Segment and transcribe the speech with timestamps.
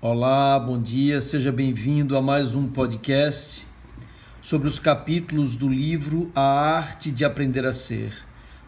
[0.00, 3.66] Olá, bom dia, seja bem-vindo a mais um podcast
[4.40, 8.12] sobre os capítulos do livro A Arte de Aprender a Ser.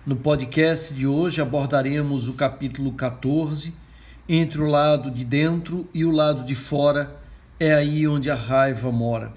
[0.05, 3.73] No podcast de hoje abordaremos o capítulo 14,
[4.29, 7.17] Entre o lado de dentro e o lado de fora,
[7.61, 9.33] é aí onde a raiva mora.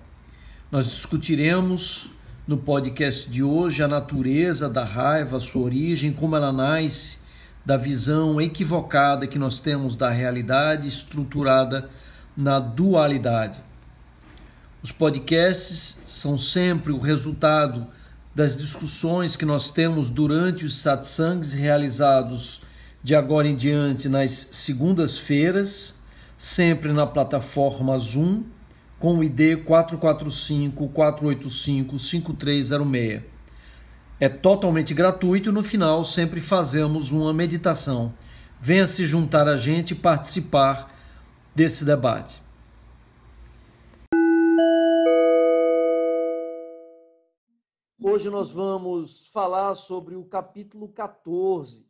[0.71, 2.09] Nós discutiremos
[2.47, 7.21] no podcast de hoje a natureza da raiva, sua origem, como ela nasce
[7.65, 11.89] da visão equivocada que nós temos da realidade estruturada
[12.35, 13.59] na dualidade.
[14.81, 17.87] Os podcasts são sempre o resultado
[18.35, 22.61] das discussões que nós temos durante os satsangs realizados
[23.01, 25.95] de agora em diante nas segundas-feiras,
[26.37, 28.43] sempre na plataforma Zoom,
[28.99, 33.32] com o ID 445 485 5306
[34.19, 38.13] é totalmente gratuito e no final sempre fazemos uma meditação.
[38.59, 40.93] Venha se juntar a gente e participar
[41.53, 42.41] desse debate.
[48.01, 51.87] Hoje nós vamos falar sobre o capítulo 14,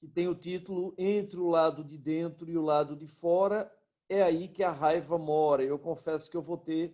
[0.00, 3.70] que tem o título Entre o lado de dentro e o lado de fora.
[4.08, 5.62] É aí que a raiva mora.
[5.62, 6.90] Eu confesso que eu vou ter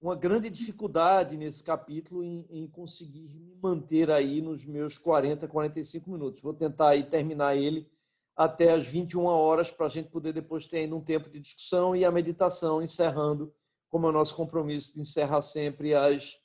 [0.00, 6.10] uma grande dificuldade nesse capítulo em, em, conseguir me manter aí nos meus 40, 45
[6.10, 6.42] minutos.
[6.42, 7.86] Vou tentar aí terminar ele
[8.34, 11.94] até as 21 horas para a gente poder depois ter ainda um tempo de discussão
[11.94, 13.52] e a meditação encerrando,
[13.90, 16.40] como é o nosso compromisso de encerrar sempre às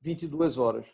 [0.00, 0.86] 22 horas.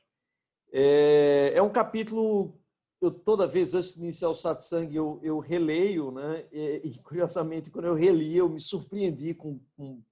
[0.72, 2.58] É, é um capítulo
[3.00, 6.46] eu toda vez antes de iniciar o satsang eu, eu releio, né?
[6.50, 10.02] E, e, curiosamente quando eu reli eu me surpreendi com, com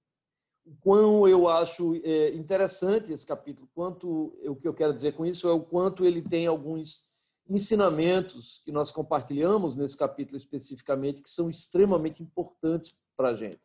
[0.67, 5.25] o quão eu acho é, interessante esse capítulo, quanto o que eu quero dizer com
[5.25, 7.05] isso é o quanto ele tem alguns
[7.49, 13.61] ensinamentos que nós compartilhamos nesse capítulo especificamente que são extremamente importantes para a gente.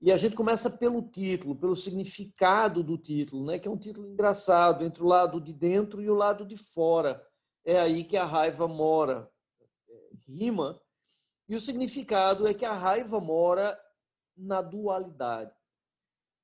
[0.00, 3.58] E a gente começa pelo título, pelo significado do título, né?
[3.58, 7.22] que é um título engraçado, entre o lado de dentro e o lado de fora.
[7.66, 9.30] É aí que a raiva mora.
[9.88, 10.80] É, rima.
[11.46, 13.78] E o significado é que a raiva mora
[14.36, 15.52] na dualidade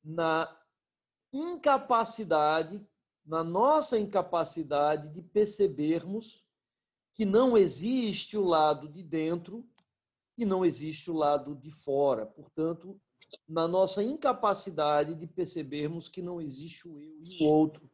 [0.02, 0.54] na
[1.32, 2.84] incapacidade,
[3.24, 6.44] na nossa incapacidade de percebermos
[7.14, 9.64] que não existe o lado de dentro
[10.36, 12.24] e não existe o lado de fora.
[12.26, 13.00] Portanto,
[13.48, 17.90] na nossa incapacidade de percebermos que não existe o eu e o outro,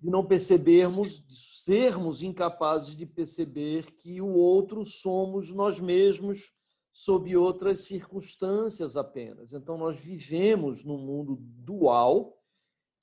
[0.00, 6.52] de não percebermos, de sermos incapazes de perceber que o outro somos nós mesmos
[6.96, 9.52] sob outras circunstâncias apenas.
[9.52, 12.40] Então, nós vivemos num mundo dual,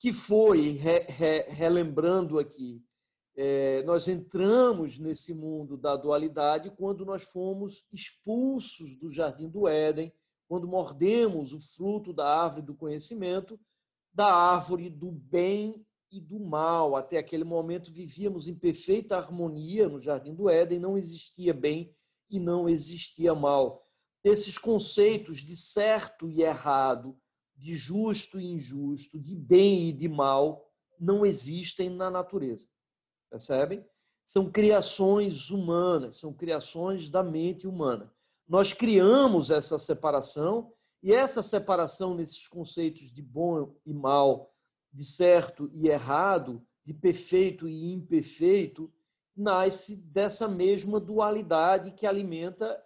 [0.00, 2.82] que foi, re, re, relembrando aqui,
[3.36, 10.12] é, nós entramos nesse mundo da dualidade quando nós fomos expulsos do jardim do Éden,
[10.48, 13.60] quando mordemos o fruto da árvore do conhecimento,
[14.12, 16.96] da árvore do bem e do mal.
[16.96, 21.94] Até aquele momento vivíamos em perfeita harmonia no jardim do Éden, não existia bem
[22.28, 23.83] e não existia mal
[24.24, 27.16] esses conceitos de certo e errado,
[27.54, 30.68] de justo e injusto, de bem e de mal,
[30.98, 32.66] não existem na natureza.
[33.30, 33.84] Percebem?
[34.24, 38.10] São criações humanas, são criações da mente humana.
[38.48, 44.54] Nós criamos essa separação e essa separação nesses conceitos de bom e mal,
[44.90, 48.92] de certo e errado, de perfeito e imperfeito,
[49.36, 52.82] nasce dessa mesma dualidade que alimenta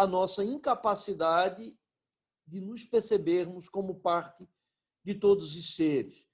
[0.00, 1.76] a nossa incapacidade
[2.46, 4.48] de nos percebermos como parte
[5.04, 6.24] de todos os seres.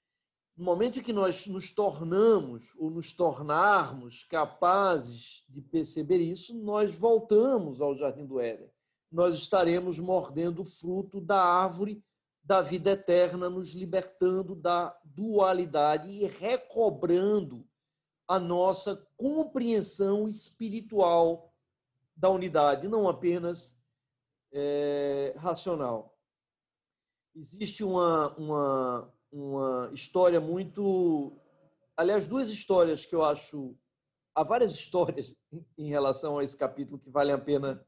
[0.55, 6.95] No momento em que nós nos tornamos ou nos tornarmos capazes de perceber isso, nós
[6.95, 8.71] voltamos ao jardim do Éden.
[9.11, 12.01] Nós estaremos mordendo o fruto da árvore
[12.41, 17.67] da vida eterna, nos libertando da dualidade e recobrando
[18.29, 21.46] a nossa compreensão espiritual
[22.17, 23.77] da unidade, não apenas
[24.51, 26.17] é, racional.
[27.35, 31.39] Existe uma, uma, uma história muito.
[31.95, 33.77] Aliás, duas histórias que eu acho.
[34.35, 35.35] Há várias histórias
[35.77, 37.85] em relação a esse capítulo que valem a pena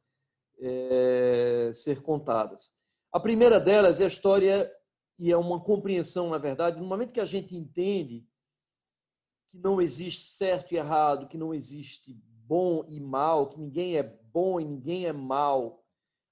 [0.59, 2.71] é, ser contadas.
[3.11, 4.71] A primeira delas é a história,
[5.19, 8.25] e é uma compreensão, na verdade, no momento que a gente entende
[9.49, 12.13] que não existe certo e errado, que não existe
[12.49, 15.85] bom e mal, que ninguém é bom e ninguém é mal.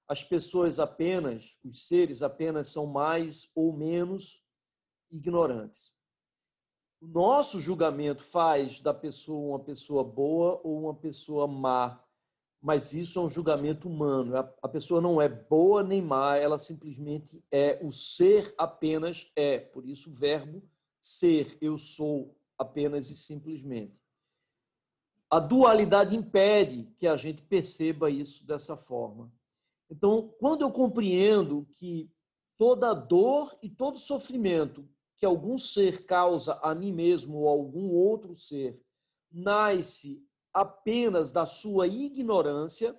[0.08, 4.42] As pessoas apenas, os seres apenas são mais ou menos
[5.12, 5.92] ignorantes.
[7.00, 12.04] O nosso julgamento faz da pessoa uma pessoa boa ou uma pessoa má.
[12.60, 14.36] mas isso é um julgamento humano.
[14.60, 17.78] A pessoa não é boa nem má, ela simplesmente é.
[17.80, 19.60] O ser apenas é.
[19.60, 20.60] Por isso, o verbo
[21.00, 24.07] ser, eu sou apenas e simplesmente.
[25.30, 29.30] A dualidade impede que a gente perceba isso dessa forma.
[29.90, 32.10] Então, quando eu compreendo que
[32.56, 37.90] toda dor e todo sofrimento que algum ser causa a mim mesmo ou a algum
[37.90, 38.80] outro ser
[39.30, 42.98] nasce apenas da sua ignorância,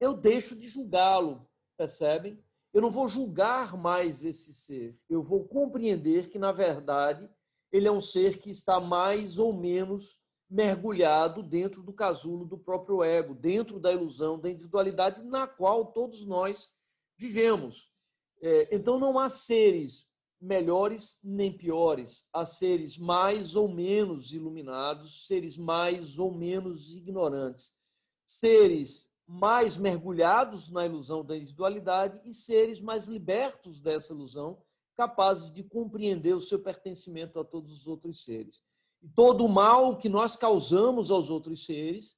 [0.00, 1.46] eu deixo de julgá-lo,
[1.76, 2.42] percebem?
[2.72, 7.28] Eu não vou julgar mais esse ser, eu vou compreender que, na verdade,
[7.70, 10.18] ele é um ser que está mais ou menos
[10.50, 16.24] mergulhado dentro do casulo do próprio ego, dentro da ilusão da individualidade na qual todos
[16.24, 16.70] nós
[17.16, 17.92] vivemos.
[18.40, 20.08] É, então, não há seres
[20.40, 27.72] melhores nem piores, há seres mais ou menos iluminados, seres mais ou menos ignorantes,
[28.24, 34.62] seres mais mergulhados na ilusão da individualidade e seres mais libertos dessa ilusão,
[34.96, 38.62] capazes de compreender o seu pertencimento a todos os outros seres.
[39.14, 42.16] Todo o mal que nós causamos aos outros seres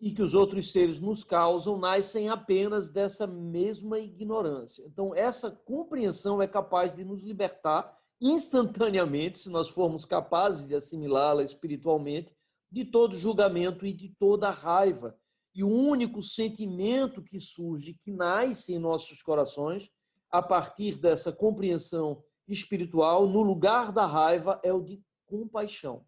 [0.00, 4.84] e que os outros seres nos causam nascem apenas dessa mesma ignorância.
[4.86, 11.42] Então, essa compreensão é capaz de nos libertar instantaneamente, se nós formos capazes de assimilá-la
[11.42, 12.34] espiritualmente,
[12.70, 15.16] de todo julgamento e de toda raiva.
[15.54, 19.88] E o único sentimento que surge, que nasce em nossos corações,
[20.30, 26.06] a partir dessa compreensão espiritual, no lugar da raiva, é o de compaixão.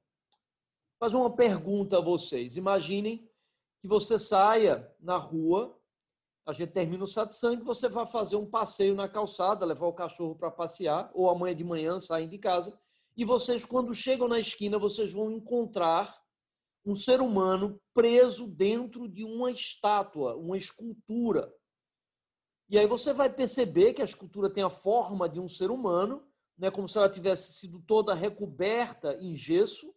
[0.99, 2.57] Fazer uma pergunta a vocês.
[2.57, 3.29] Imaginem
[3.81, 5.79] que você saia na rua,
[6.47, 10.37] a gente termina o satsang, você vai fazer um passeio na calçada, levar o cachorro
[10.37, 12.79] para passear, ou amanhã de manhã saem de casa,
[13.17, 16.23] e vocês, quando chegam na esquina, vocês vão encontrar
[16.85, 21.53] um ser humano preso dentro de uma estátua, uma escultura.
[22.69, 26.25] E aí você vai perceber que a escultura tem a forma de um ser humano,
[26.59, 29.95] né, como se ela tivesse sido toda recoberta em gesso,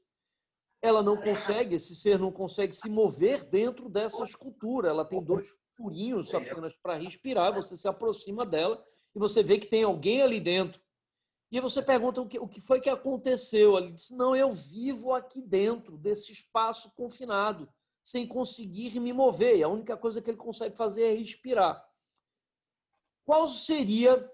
[0.81, 4.89] ela não consegue, esse ser não consegue se mover dentro dessa escultura.
[4.89, 7.53] Ela tem dois furinhos apenas para respirar.
[7.53, 8.83] Você se aproxima dela
[9.15, 10.81] e você vê que tem alguém ali dentro.
[11.51, 13.77] E você pergunta o que, o que foi que aconteceu.
[13.77, 17.67] Ele diz: Não, eu vivo aqui dentro desse espaço confinado,
[18.03, 19.57] sem conseguir me mover.
[19.57, 21.83] E a única coisa que ele consegue fazer é respirar.
[23.25, 24.29] Qual seria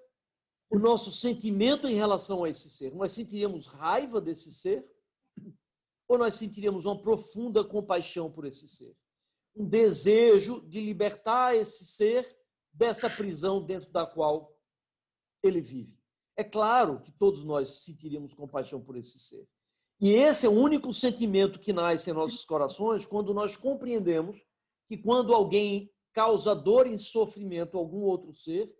[0.75, 2.93] o nosso sentimento em relação a esse ser?
[2.93, 4.85] Nós sentiríamos raiva desse ser?
[6.07, 8.95] ou nós sentiríamos uma profunda compaixão por esse ser?
[9.55, 12.37] Um desejo de libertar esse ser
[12.71, 14.55] dessa prisão dentro da qual
[15.41, 15.97] ele vive.
[16.37, 19.47] É claro que todos nós sentiríamos compaixão por esse ser.
[19.99, 24.45] E esse é o único sentimento que nasce em nossos corações quando nós compreendemos
[24.87, 28.71] que quando alguém causa dor e sofrimento a algum outro ser,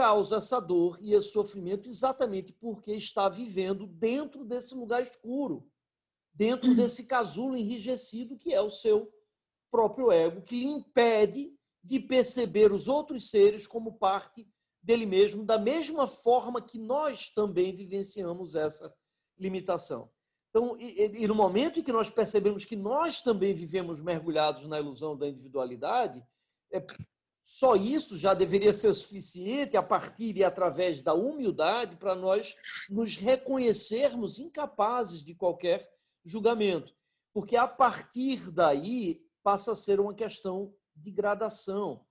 [0.00, 5.70] causa essa dor e esse sofrimento exatamente porque está vivendo dentro desse lugar escuro
[6.32, 9.12] dentro desse casulo enrijecido que é o seu
[9.70, 11.52] próprio ego, que lhe impede
[11.82, 14.48] de perceber os outros seres como parte
[14.82, 18.94] dele mesmo, da mesma forma que nós também vivenciamos essa
[19.38, 20.10] limitação.
[20.48, 24.80] Então, e, e, no momento em que nós percebemos que nós também vivemos mergulhados na
[24.80, 26.24] ilusão da individualidade,
[26.72, 26.84] é,
[27.52, 32.54] só isso já deveria ser suficiente a partir e através da humildade para nós
[32.88, 35.84] nos reconhecermos incapazes de qualquer
[36.24, 36.94] julgamento.
[37.34, 42.06] Porque a partir daí passa a ser uma questão de gradação.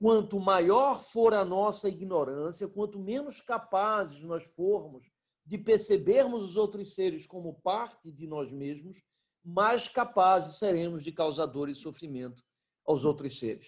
[0.00, 5.10] Quanto maior for a nossa ignorância, quanto menos capazes nós formos
[5.44, 9.02] de percebermos os outros seres como parte de nós mesmos,
[9.44, 12.44] mais capazes seremos de causar dor e sofrimento
[12.86, 13.66] aos outros seres.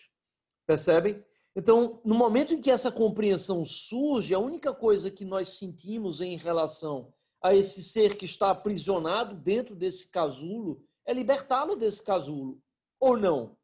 [0.66, 1.24] Percebem?
[1.54, 6.36] Então, no momento em que essa compreensão surge, a única coisa que nós sentimos em
[6.36, 12.60] relação a esse ser que está aprisionado dentro desse casulo é libertá-lo desse casulo,
[12.98, 13.56] ou não?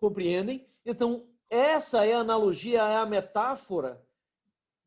[0.00, 0.66] Compreendem?
[0.84, 4.04] Então, essa é a analogia, é a metáfora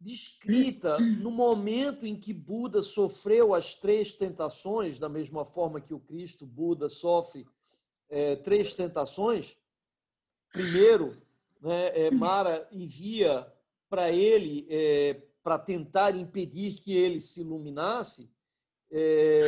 [0.04, 6.00] descrita no momento em que Buda sofreu as três tentações, da mesma forma que o
[6.00, 7.48] Cristo, Buda, sofre
[8.10, 9.58] é, três tentações.
[10.54, 11.20] Primeiro,
[11.60, 13.52] né, é, Mara envia
[13.90, 18.30] para ele é, para tentar impedir que ele se iluminasse,
[18.92, 19.40] é,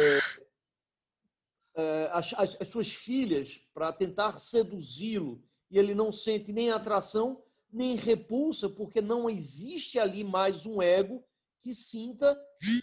[1.75, 7.43] é, as, as, as suas filhas para tentar seduzi-lo, e ele não sente nem atração
[7.71, 11.23] nem repulsa, porque não existe ali mais um ego
[11.61, 12.35] que sinta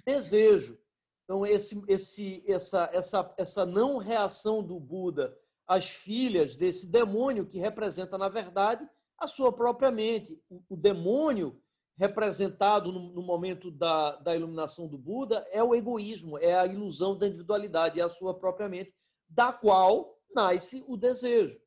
[0.06, 0.78] desejo.
[1.24, 7.58] Então, esse, esse, essa, essa, essa não reação do Buda as filhas desse demônio que
[7.58, 8.88] representa, na verdade,
[9.18, 10.40] a sua própria mente.
[10.68, 11.60] O, demônio
[11.96, 17.26] representado no momento da, da, iluminação do Buda é o egoísmo, é a ilusão da
[17.26, 18.92] individualidade, é a sua própria mente,
[19.28, 21.60] da qual nasce o desejo.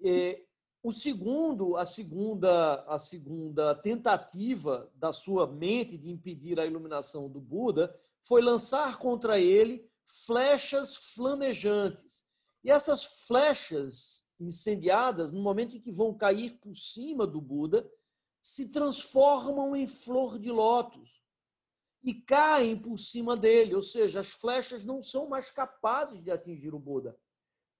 [0.00, 0.44] E,
[0.82, 7.40] o segundo, a segunda, a segunda tentativa da sua mente de impedir a iluminação do
[7.40, 12.24] Buda foi lançar contra ele flechas flamejantes.
[12.64, 17.88] E essas flechas incendiadas, no momento em que vão cair por cima do Buda,
[18.40, 21.22] se transformam em flor de lótus
[22.02, 26.74] e caem por cima dele, ou seja, as flechas não são mais capazes de atingir
[26.74, 27.18] o Buda.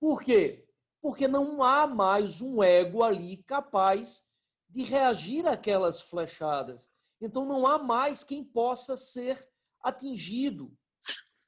[0.00, 0.68] Por quê?
[1.00, 4.26] Porque não há mais um ego ali capaz
[4.68, 6.90] de reagir àquelas flechadas.
[7.20, 9.48] Então não há mais quem possa ser
[9.80, 10.76] atingido.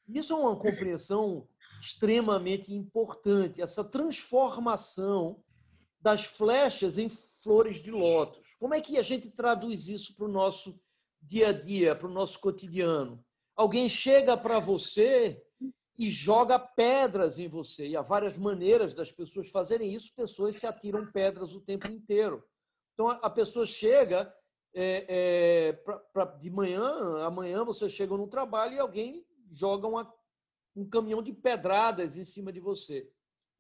[0.09, 1.49] Isso é uma compreensão
[1.81, 5.43] extremamente importante, essa transformação
[6.01, 8.55] das flechas em flores de lótus.
[8.59, 10.79] Como é que a gente traduz isso para o nosso
[11.23, 13.25] dia a dia, para o nosso cotidiano?
[13.57, 15.43] Alguém chega para você
[15.99, 17.89] e joga pedras em você.
[17.89, 22.43] E há várias maneiras das pessoas fazerem isso, pessoas se atiram pedras o tempo inteiro.
[22.95, 24.33] Então a pessoa chega
[24.75, 30.11] é, é, pra, pra, de manhã, amanhã você chega no trabalho e alguém joga uma,
[30.81, 33.09] um caminhão de pedradas em cima de você.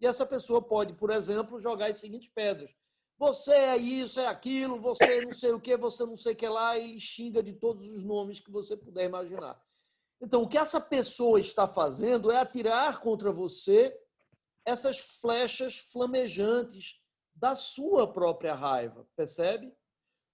[0.00, 2.71] E essa pessoa pode, por exemplo, jogar as seguintes pedras.
[3.19, 6.49] Você é isso, é aquilo, você não sei o que, você não sei o que
[6.49, 9.62] lá, e ele xinga de todos os nomes que você puder imaginar.
[10.23, 13.95] Então, o que essa pessoa está fazendo é atirar contra você
[14.65, 17.00] essas flechas flamejantes
[17.35, 19.71] da sua própria raiva, percebe?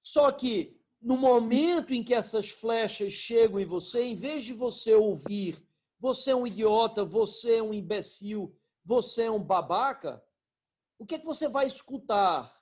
[0.01, 4.95] Só que no momento em que essas flechas chegam em você, em vez de você
[4.95, 5.66] ouvir,
[5.99, 10.23] você é um idiota, você é um imbecil, você é um babaca,
[10.99, 12.55] o que é que você vai escutar?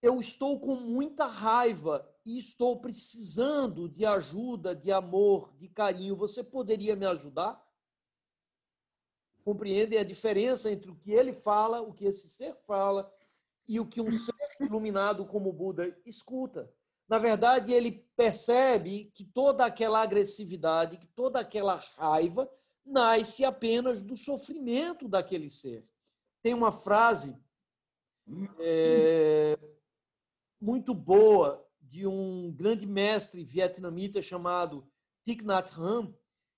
[0.00, 6.16] Eu estou com muita raiva e estou precisando de ajuda, de amor, de carinho.
[6.16, 7.62] Você poderia me ajudar?
[9.44, 13.12] Compreendem a diferença entre o que ele fala, o que esse ser fala
[13.68, 16.72] e o que um ser iluminado como Buda escuta.
[17.12, 22.50] Na verdade, ele percebe que toda aquela agressividade, que toda aquela raiva
[22.86, 25.86] nasce apenas do sofrimento daquele ser.
[26.42, 27.36] Tem uma frase
[28.58, 29.58] é,
[30.58, 34.90] muito boa de um grande mestre vietnamita chamado
[35.22, 36.16] Thich Nhat Hanh.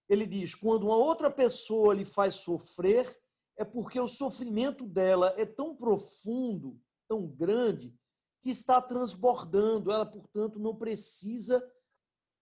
[0.09, 3.21] Ele diz: quando uma outra pessoa lhe faz sofrer,
[3.57, 7.93] é porque o sofrimento dela é tão profundo tão grande
[8.45, 9.91] que está transbordando.
[9.91, 11.67] Ela, portanto, não precisa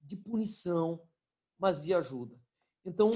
[0.01, 1.01] de punição,
[1.57, 2.37] mas de ajuda.
[2.85, 3.13] Então,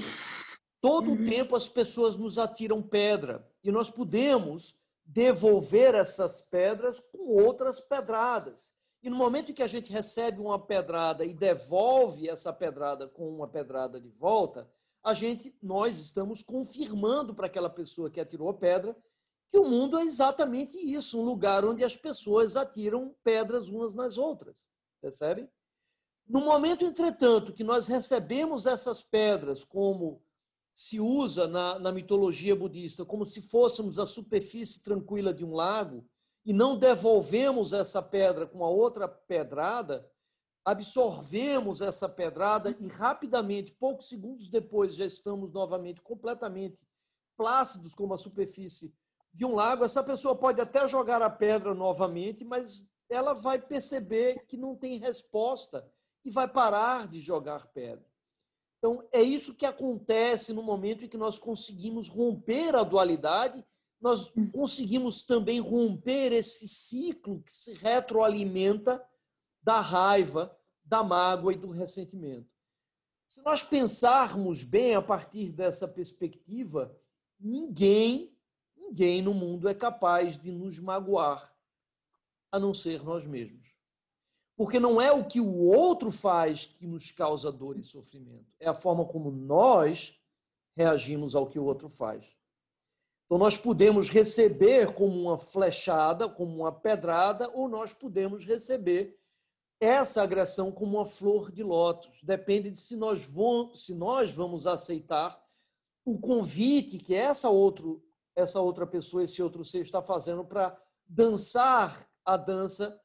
[0.79, 1.25] todo o uhum.
[1.25, 8.73] tempo as pessoas nos atiram pedra e nós podemos devolver essas pedras com outras pedradas.
[9.03, 13.27] E no momento em que a gente recebe uma pedrada e devolve essa pedrada com
[13.27, 14.71] uma pedrada de volta,
[15.03, 18.95] a gente nós estamos confirmando para aquela pessoa que atirou a pedra
[19.49, 24.17] que o mundo é exatamente isso, um lugar onde as pessoas atiram pedras umas nas
[24.17, 24.65] outras,
[25.01, 25.49] percebe?
[26.27, 30.21] No momento, entretanto, que nós recebemos essas pedras como
[30.73, 36.05] se usa na, na mitologia budista, como se fôssemos a superfície tranquila de um lago,
[36.45, 40.09] e não devolvemos essa pedra com a outra pedrada,
[40.63, 46.85] absorvemos essa pedrada e rapidamente, poucos segundos depois, já estamos novamente completamente
[47.37, 48.93] plácidos como a superfície
[49.37, 54.43] de um lago, essa pessoa pode até jogar a pedra novamente, mas ela vai perceber
[54.47, 55.87] que não tem resposta
[56.25, 58.03] e vai parar de jogar pedra.
[58.79, 63.63] Então, é isso que acontece no momento em que nós conseguimos romper a dualidade,
[64.01, 69.07] nós conseguimos também romper esse ciclo que se retroalimenta
[69.61, 72.49] da raiva, da mágoa e do ressentimento.
[73.27, 76.91] Se nós pensarmos bem a partir dessa perspectiva,
[77.39, 78.35] ninguém
[78.87, 81.53] Ninguém no mundo é capaz de nos magoar,
[82.51, 83.67] a não ser nós mesmos.
[84.55, 88.67] Porque não é o que o outro faz que nos causa dor e sofrimento, é
[88.67, 90.17] a forma como nós
[90.75, 92.25] reagimos ao que o outro faz.
[93.25, 99.19] Então, nós podemos receber como uma flechada, como uma pedrada, ou nós podemos receber
[99.81, 102.17] essa agressão como uma flor de lótus.
[102.23, 105.45] Depende de se nós, vamos, se nós vamos aceitar
[106.05, 108.01] o convite que essa outro,
[108.37, 113.01] essa outra pessoa, esse outro ser está fazendo para dançar a dança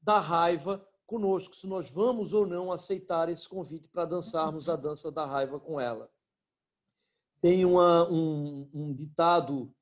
[0.00, 5.10] da raiva conosco, se nós vamos ou não aceitar esse convite para dançarmos a dança
[5.10, 6.08] da raiva com ela.
[7.40, 9.74] Tem uma, um, um, ditado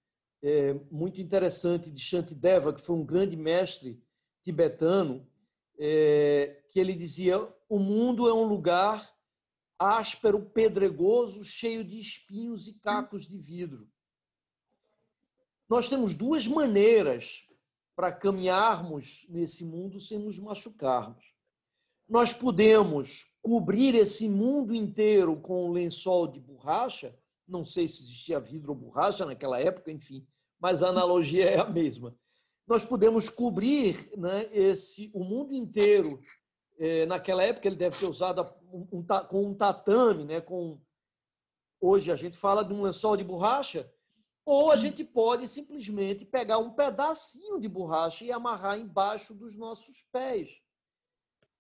[0.43, 4.03] é, muito interessante de Shantideva, que foi um grande mestre
[4.43, 5.27] tibetano,
[5.79, 7.37] é, que ele dizia:
[7.69, 9.15] o mundo é um lugar
[9.79, 13.87] áspero, pedregoso, cheio de espinhos e cacos de vidro.
[15.69, 17.45] Nós temos duas maneiras
[17.97, 21.25] para caminharmos nesse mundo sem nos machucarmos.
[22.09, 27.19] Nós podemos cobrir esse mundo inteiro com um lençol de borracha,
[27.49, 30.27] não sei se existia vidro ou borracha naquela época, enfim,
[30.61, 32.15] mas a analogia é a mesma.
[32.67, 36.21] Nós podemos cobrir né, esse, o mundo inteiro.
[36.79, 40.79] É, naquela época ele deve ter usado um, um, com um tatame, né, com
[41.81, 43.91] hoje a gente fala de um lençol de borracha,
[44.47, 50.07] ou a gente pode simplesmente pegar um pedacinho de borracha e amarrar embaixo dos nossos
[50.13, 50.49] pés.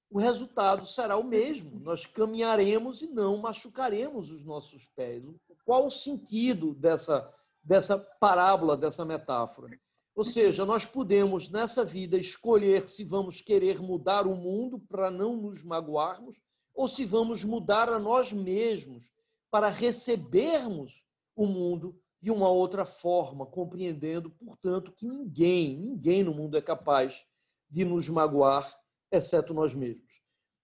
[0.08, 1.80] O resultado será o mesmo.
[1.80, 5.24] Nós caminharemos e não machucaremos os nossos pés.
[5.64, 7.28] Qual o sentido dessa,
[7.60, 9.76] dessa parábola, dessa metáfora?
[10.14, 15.36] Ou seja, nós podemos nessa vida escolher se vamos querer mudar o mundo para não
[15.36, 16.40] nos magoarmos
[16.72, 19.12] ou se vamos mudar a nós mesmos
[19.50, 21.02] para recebermos
[21.34, 27.24] o mundo de uma outra forma, compreendendo, portanto, que ninguém, ninguém no mundo é capaz
[27.70, 28.76] de nos magoar,
[29.12, 30.12] exceto nós mesmos.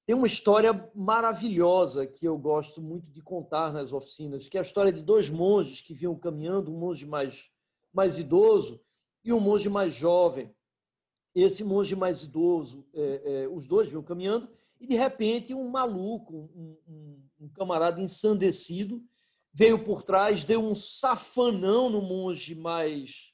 [0.04, 4.64] Tem uma história maravilhosa que eu gosto muito de contar nas oficinas, que é a
[4.64, 7.48] história de dois monges que vinham caminhando, um monge mais,
[7.94, 8.80] mais idoso
[9.24, 10.52] e um monge mais jovem.
[11.32, 14.48] Esse monge mais idoso, é, é, os dois vinham caminhando,
[14.80, 19.00] e de repente um maluco, um, um, um camarada ensandecido,
[19.52, 23.32] veio por trás, deu um safanão no monge mais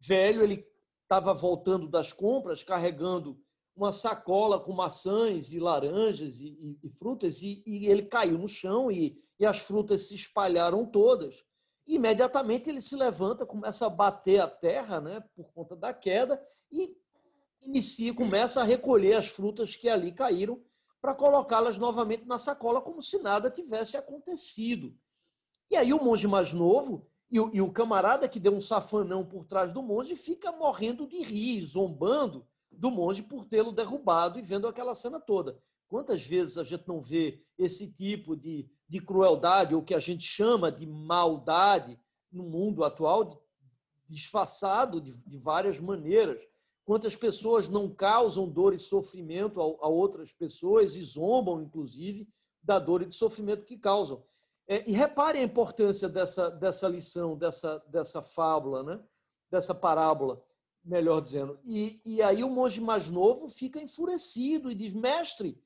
[0.00, 0.42] velho.
[0.42, 0.66] Ele
[1.02, 3.40] estava voltando das compras, carregando
[3.76, 8.48] uma sacola com maçãs e laranjas e, e, e frutas, e, e, ele caiu no
[8.48, 11.42] chão e, as frutas se espalharam todas.
[11.86, 16.38] imediatamente ele se levanta, começa a bater a terra, né, por conta da queda,
[16.70, 16.94] e
[17.62, 20.62] inicia, começa a recolher as frutas que ali caíram
[21.00, 24.94] para colocá-las novamente na sacola, como se nada tivesse acontecido.
[25.70, 29.24] E aí o monge mais novo e o, e o camarada que deu um safanão
[29.24, 34.42] por trás do monge fica morrendo de rir, zombando do monge por tê-lo derrubado e
[34.42, 35.60] vendo aquela cena toda.
[35.88, 40.24] Quantas vezes a gente não vê esse tipo de, de crueldade, ou que a gente
[40.24, 41.98] chama de maldade,
[42.32, 43.42] no mundo atual,
[44.06, 46.40] disfarçado de, de várias maneiras?
[46.84, 52.28] Quantas pessoas não causam dor e sofrimento a, a outras pessoas e zombam, inclusive,
[52.62, 54.22] da dor e do sofrimento que causam?
[54.70, 59.00] É, e reparem a importância dessa, dessa lição, dessa, dessa fábula, né?
[59.50, 60.40] dessa parábola,
[60.84, 61.58] melhor dizendo.
[61.64, 65.60] E, e aí o monge mais novo fica enfurecido e diz: Mestre,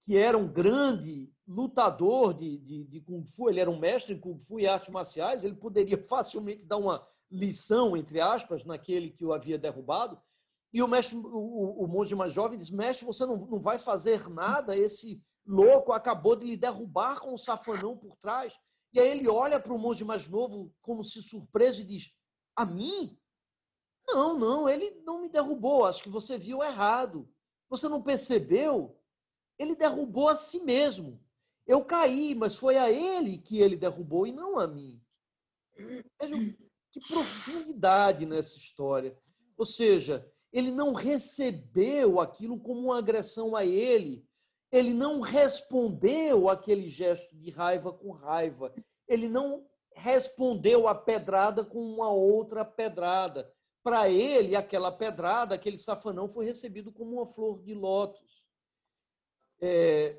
[0.00, 4.18] que era um grande lutador de, de, de Kung Fu, ele era um mestre em
[4.18, 9.26] Kung Fu e artes marciais, ele poderia facilmente dar uma lição, entre aspas, naquele que
[9.26, 10.18] o havia derrubado.
[10.72, 14.30] E o mestre, o, o monge mais jovem diz: Mestre, você não, não vai fazer
[14.30, 18.58] nada, esse louco acabou de lhe derrubar com um safanão por trás.
[18.92, 22.12] E aí ele olha para o monge mais novo como se surpreso e diz:
[22.54, 23.18] A mim?
[24.08, 25.84] Não, não, ele não me derrubou.
[25.84, 27.28] Acho que você viu errado.
[27.68, 28.98] Você não percebeu?
[29.58, 31.20] Ele derrubou a si mesmo.
[31.66, 35.02] Eu caí, mas foi a ele que ele derrubou e não a mim.
[36.20, 36.54] Vejam
[36.92, 39.18] que profundidade nessa história.
[39.56, 44.25] Ou seja, ele não recebeu aquilo como uma agressão a ele,
[44.76, 48.74] ele não respondeu aquele gesto de raiva com raiva.
[49.08, 53.50] Ele não respondeu a pedrada com uma outra pedrada.
[53.82, 58.44] Para ele, aquela pedrada, aquele safanão foi recebido como uma flor de lótus.
[59.62, 60.18] É,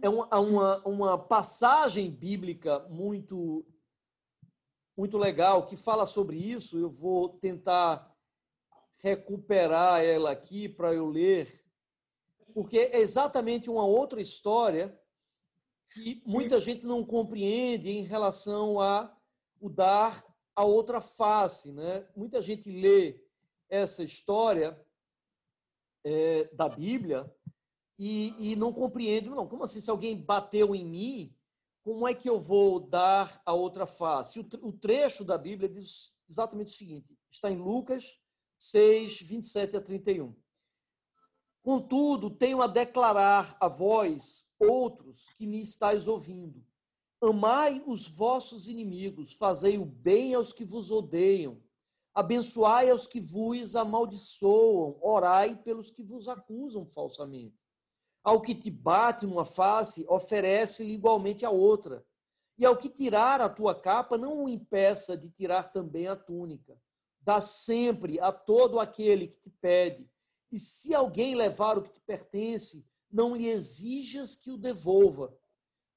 [0.00, 3.66] é uma, uma, uma passagem bíblica muito
[4.96, 6.78] muito legal que fala sobre isso.
[6.78, 8.10] Eu vou tentar
[8.96, 11.61] recuperar ela aqui para eu ler
[12.52, 14.98] porque é exatamente uma outra história
[15.90, 19.14] que muita gente não compreende em relação a
[19.60, 22.06] o dar a outra face, né?
[22.16, 23.20] Muita gente lê
[23.68, 24.78] essa história
[26.04, 27.30] é, da Bíblia
[27.98, 29.46] e, e não compreende, não.
[29.46, 29.80] Como assim?
[29.80, 31.36] Se alguém bateu em mim,
[31.82, 34.38] como é que eu vou dar a outra face?
[34.40, 38.18] O, trecho da Bíblia diz exatamente o seguinte: está em Lucas
[38.58, 40.34] 6, 27 a 31.
[41.62, 46.64] Contudo, tenho a declarar a vós, outros que me estáis ouvindo:
[47.20, 51.62] amai os vossos inimigos, fazei o bem aos que vos odeiam,
[52.12, 57.56] abençoai aos que vos amaldiçoam, orai pelos que vos acusam falsamente.
[58.24, 62.04] Ao que te bate numa face, oferece-lhe igualmente a outra.
[62.58, 66.76] E ao que tirar a tua capa, não o impeça de tirar também a túnica.
[67.20, 70.08] Dá sempre a todo aquele que te pede.
[70.52, 75.34] E se alguém levar o que te pertence, não lhe exijas que o devolva.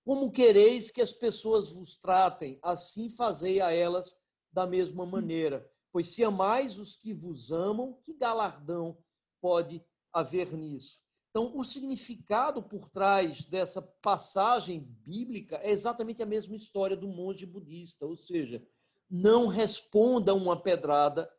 [0.06, 4.18] Como quereis que as pessoas vos tratem, assim fazei a elas
[4.54, 5.70] da mesma maneira.
[5.92, 8.98] Pois se amais os que vos amam, que galardão
[9.42, 11.02] pode haver nisso?
[11.30, 17.46] Então, o significado por trás dessa passagem bíblica é exatamente a mesma história do monge
[17.46, 18.66] budista, ou seja,
[19.10, 21.30] não responda uma pedrada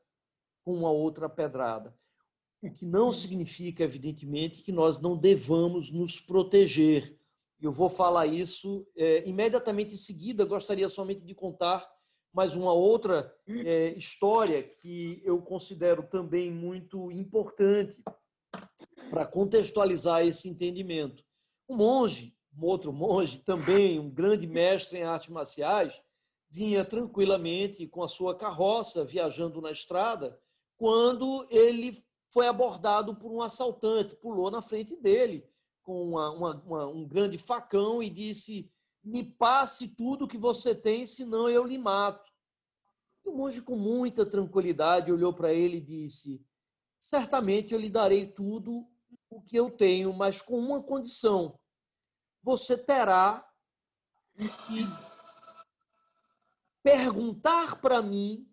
[0.62, 1.96] com uma outra pedrada.
[2.66, 7.16] O que não significa, evidentemente, que nós não devamos nos proteger.
[7.60, 10.44] Eu vou falar isso é, imediatamente em seguida.
[10.44, 11.88] Gostaria somente de contar
[12.32, 17.96] mais uma outra é, história que eu considero também muito importante
[19.08, 21.24] para contextualizar esse entendimento.
[21.68, 25.98] Um monge, um outro monge, também um grande mestre em artes marciais,
[26.50, 30.38] vinha tranquilamente com a sua carroça viajando na estrada,
[30.76, 35.48] quando ele foi abordado por um assaltante, pulou na frente dele
[35.82, 38.70] com uma, uma, uma, um grande facão e disse:
[39.02, 42.30] Me passe tudo que você tem, senão eu lhe mato.
[43.24, 46.44] E o monge, com muita tranquilidade, olhou para ele e disse:
[46.98, 48.86] Certamente eu lhe darei tudo
[49.30, 51.58] o que eu tenho, mas com uma condição:
[52.42, 53.48] você terá
[54.36, 54.84] que
[56.82, 58.48] perguntar para mim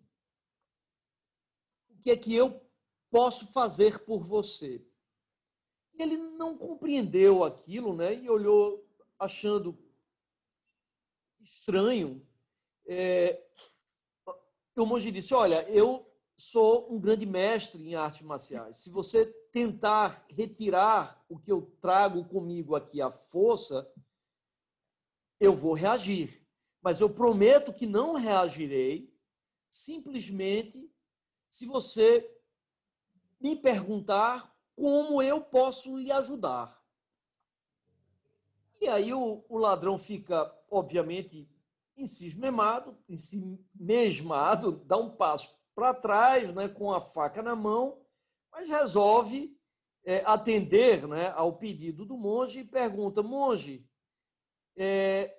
[1.88, 2.63] o que é que eu
[3.14, 4.84] posso fazer por você.
[5.92, 8.12] E ele não compreendeu aquilo, né?
[8.12, 8.84] E olhou
[9.16, 9.78] achando
[11.40, 12.26] estranho.
[12.84, 13.40] É,
[14.76, 18.78] o monge disse: Olha, eu sou um grande mestre em artes marciais.
[18.78, 23.88] Se você tentar retirar o que eu trago comigo aqui, a força,
[25.38, 26.44] eu vou reagir.
[26.82, 29.16] Mas eu prometo que não reagirei
[29.70, 30.92] simplesmente
[31.48, 32.33] se você
[33.44, 36.82] me perguntar como eu posso lhe ajudar.
[38.80, 41.46] E aí o, o ladrão fica, obviamente,
[41.94, 48.00] encismado, ensimesmado, dá um passo para trás, né, com a faca na mão,
[48.50, 49.54] mas resolve
[50.06, 53.86] é, atender né, ao pedido do monge e pergunta: monge,
[54.74, 55.36] é,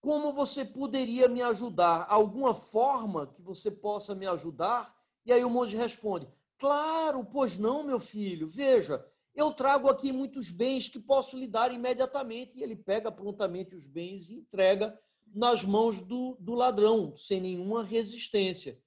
[0.00, 2.06] como você poderia me ajudar?
[2.08, 4.96] Alguma forma que você possa me ajudar?
[5.26, 6.28] E aí o monge responde:
[6.60, 8.46] Claro, pois não, meu filho.
[8.46, 12.56] Veja, eu trago aqui muitos bens que posso lhe dar imediatamente.
[12.56, 14.96] E ele pega prontamente os bens e entrega
[15.34, 18.78] nas mãos do, do ladrão, sem nenhuma resistência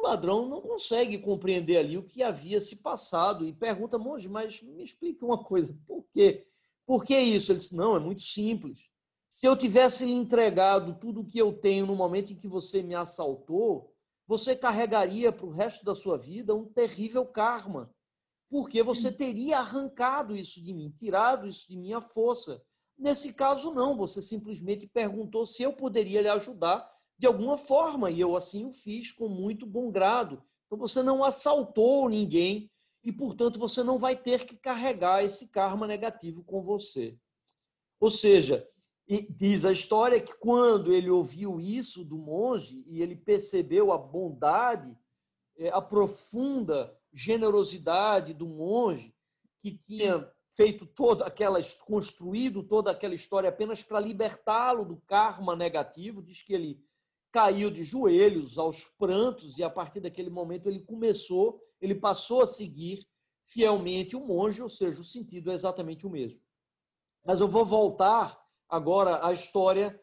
[0.00, 4.62] o ladrão não consegue compreender ali o que havia se passado e pergunta, monge, mas
[4.62, 6.46] me explique uma coisa, por quê?
[6.86, 7.52] Por que isso?
[7.52, 8.88] Ele disse, não, é muito simples.
[9.28, 12.82] Se eu tivesse lhe entregado tudo o que eu tenho no momento em que você
[12.82, 13.94] me assaltou,
[14.30, 17.92] você carregaria para o resto da sua vida um terrível karma,
[18.48, 22.62] porque você teria arrancado isso de mim, tirado isso de minha força.
[22.96, 26.88] Nesse caso, não, você simplesmente perguntou se eu poderia lhe ajudar
[27.18, 30.40] de alguma forma, e eu assim o fiz com muito bom grado.
[30.66, 32.70] Então você não assaltou ninguém
[33.02, 37.18] e, portanto, você não vai ter que carregar esse karma negativo com você.
[37.98, 38.64] Ou seja,
[39.28, 44.96] diz a história que quando ele ouviu isso do monge e ele percebeu a bondade,
[45.58, 49.12] é, a profunda generosidade do monge
[49.60, 56.22] que tinha feito toda aquela construído toda aquela história apenas para libertá-lo do karma negativo,
[56.22, 56.80] diz que ele
[57.32, 62.46] caiu de joelhos aos prantos e a partir daquele momento ele começou, ele passou a
[62.46, 63.04] seguir
[63.44, 66.40] fielmente o monge, ou seja, o sentido é exatamente o mesmo.
[67.24, 68.39] Mas eu vou voltar
[68.70, 70.00] agora à história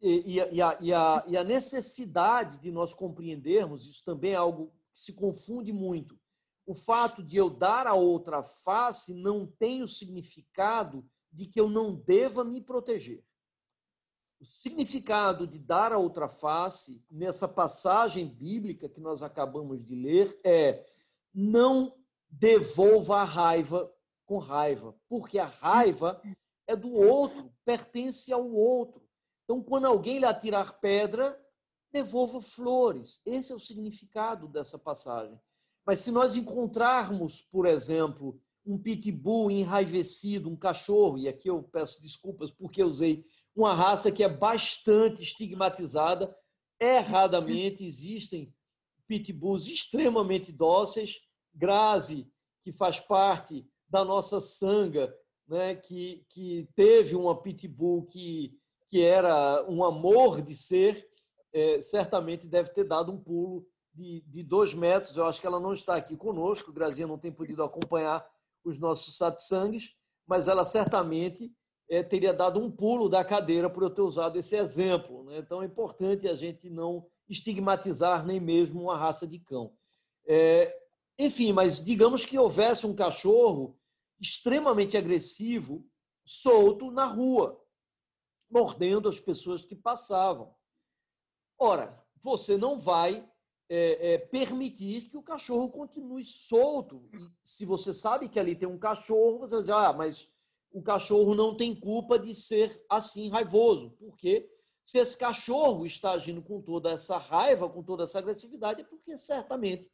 [0.00, 4.72] e, e, a, e, a, e a necessidade de nós compreendermos, isso também é algo
[4.92, 6.18] que se confunde muito.
[6.66, 11.68] O fato de eu dar a outra face não tem o significado de que eu
[11.68, 13.24] não deva me proteger.
[14.40, 20.38] O significado de dar a outra face, nessa passagem bíblica que nós acabamos de ler,
[20.44, 20.86] é
[21.34, 21.94] não
[22.30, 23.92] devolva a raiva
[24.24, 26.20] com raiva, porque a raiva
[26.68, 29.02] é do outro, pertence ao outro.
[29.44, 31.36] Então, quando alguém lhe atirar pedra,
[31.90, 33.22] devolva flores.
[33.24, 35.40] Esse é o significado dessa passagem.
[35.86, 42.00] Mas se nós encontrarmos, por exemplo, um pitbull enraivecido, um cachorro, e aqui eu peço
[42.02, 43.24] desculpas porque usei
[43.56, 46.36] uma raça que é bastante estigmatizada.
[46.78, 48.54] Erradamente existem
[49.06, 51.18] pitbulls extremamente dóceis.
[51.54, 52.30] Grazi,
[52.62, 55.12] que faz parte da nossa sanga,
[55.48, 61.08] né, que, que teve uma pitbull que, que era um amor de ser,
[61.52, 65.16] é, certamente deve ter dado um pulo de, de dois metros.
[65.16, 68.26] Eu acho que ela não está aqui conosco, Grazinha não tem podido acompanhar
[68.64, 69.94] os nossos satsangs,
[70.26, 71.50] mas ela certamente
[71.88, 75.24] é, teria dado um pulo da cadeira por eu ter usado esse exemplo.
[75.24, 75.38] Né?
[75.38, 79.72] Então é importante a gente não estigmatizar nem mesmo uma raça de cão.
[80.26, 80.74] É,
[81.18, 83.77] enfim, mas digamos que houvesse um cachorro
[84.20, 85.88] extremamente agressivo
[86.24, 87.62] solto na rua,
[88.50, 90.54] mordendo as pessoas que passavam.
[91.58, 93.28] Ora, você não vai
[93.68, 97.08] é, é, permitir que o cachorro continue solto.
[97.12, 100.28] E se você sabe que ali tem um cachorro, você vai dizer, ah, mas
[100.70, 103.90] o cachorro não tem culpa de ser assim raivoso.
[103.98, 104.50] Porque
[104.84, 109.18] se esse cachorro está agindo com toda essa raiva, com toda essa agressividade, é porque
[109.18, 109.90] certamente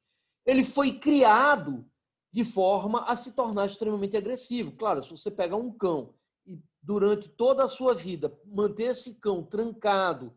[0.47, 1.89] ele foi criado
[2.35, 4.73] de forma a se tornar extremamente agressivo.
[4.73, 6.13] Claro, se você pega um cão
[6.45, 10.37] e durante toda a sua vida manter esse cão trancado,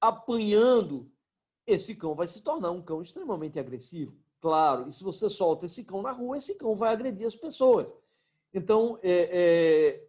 [0.00, 1.12] apanhando,
[1.66, 4.16] esse cão vai se tornar um cão extremamente agressivo.
[4.40, 7.92] Claro, e se você solta esse cão na rua, esse cão vai agredir as pessoas.
[8.54, 10.08] Então, é, é,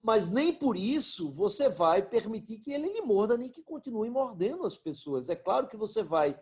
[0.00, 4.64] mas nem por isso você vai permitir que ele lhe morda, nem que continue mordendo
[4.64, 5.28] as pessoas.
[5.28, 6.40] É claro que você vai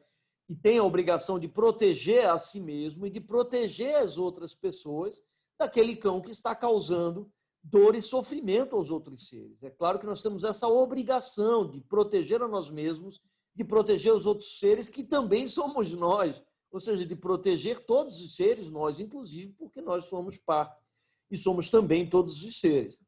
[0.49, 5.23] e tem a obrigação de proteger a si mesmo e de proteger as outras pessoas
[5.59, 7.31] daquele cão que está causando
[7.63, 9.63] dor e sofrimento aos outros seres.
[9.63, 13.23] É claro que nós temos essa obrigação de proteger a nós mesmos,
[13.55, 18.37] de proteger os outros seres que também somos nós, ou seja, de proteger todos os
[18.37, 20.85] seres, nós inclusive, porque nós somos parte
[21.31, 22.99] e somos também todos os seres.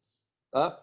[0.51, 0.83] Tá?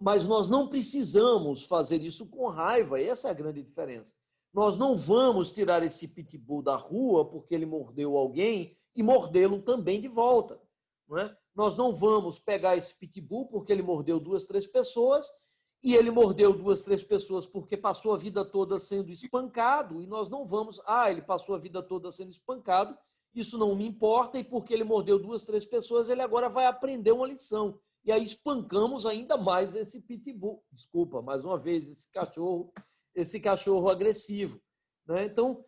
[0.00, 4.14] Mas nós não precisamos fazer isso com raiva, essa é a grande diferença.
[4.52, 10.00] Nós não vamos tirar esse pitbull da rua porque ele mordeu alguém e mordê-lo também
[10.00, 10.60] de volta.
[11.08, 11.36] Não é?
[11.54, 15.26] Nós não vamos pegar esse pitbull porque ele mordeu duas, três pessoas
[15.82, 20.28] e ele mordeu duas, três pessoas porque passou a vida toda sendo espancado e nós
[20.28, 22.96] não vamos, ah, ele passou a vida toda sendo espancado,
[23.34, 27.12] isso não me importa e porque ele mordeu duas, três pessoas, ele agora vai aprender
[27.12, 27.78] uma lição.
[28.04, 30.62] E aí espancamos ainda mais esse pitbull.
[30.70, 32.72] Desculpa, mais uma vez, esse cachorro
[33.14, 34.60] esse cachorro agressivo.
[35.06, 35.26] Né?
[35.26, 35.64] Então,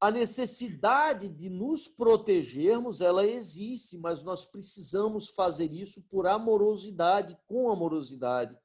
[0.00, 7.70] a necessidade de nos protegermos, ela existe, mas nós precisamos fazer isso por amorosidade, com
[7.70, 8.58] amorosidade,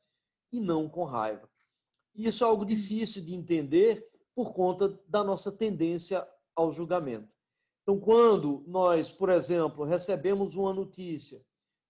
[0.52, 1.48] e não com raiva.
[2.16, 7.36] E isso é algo difícil de entender por conta da nossa tendência ao julgamento.
[7.84, 11.42] Então, quando nós, por exemplo, recebemos uma notícia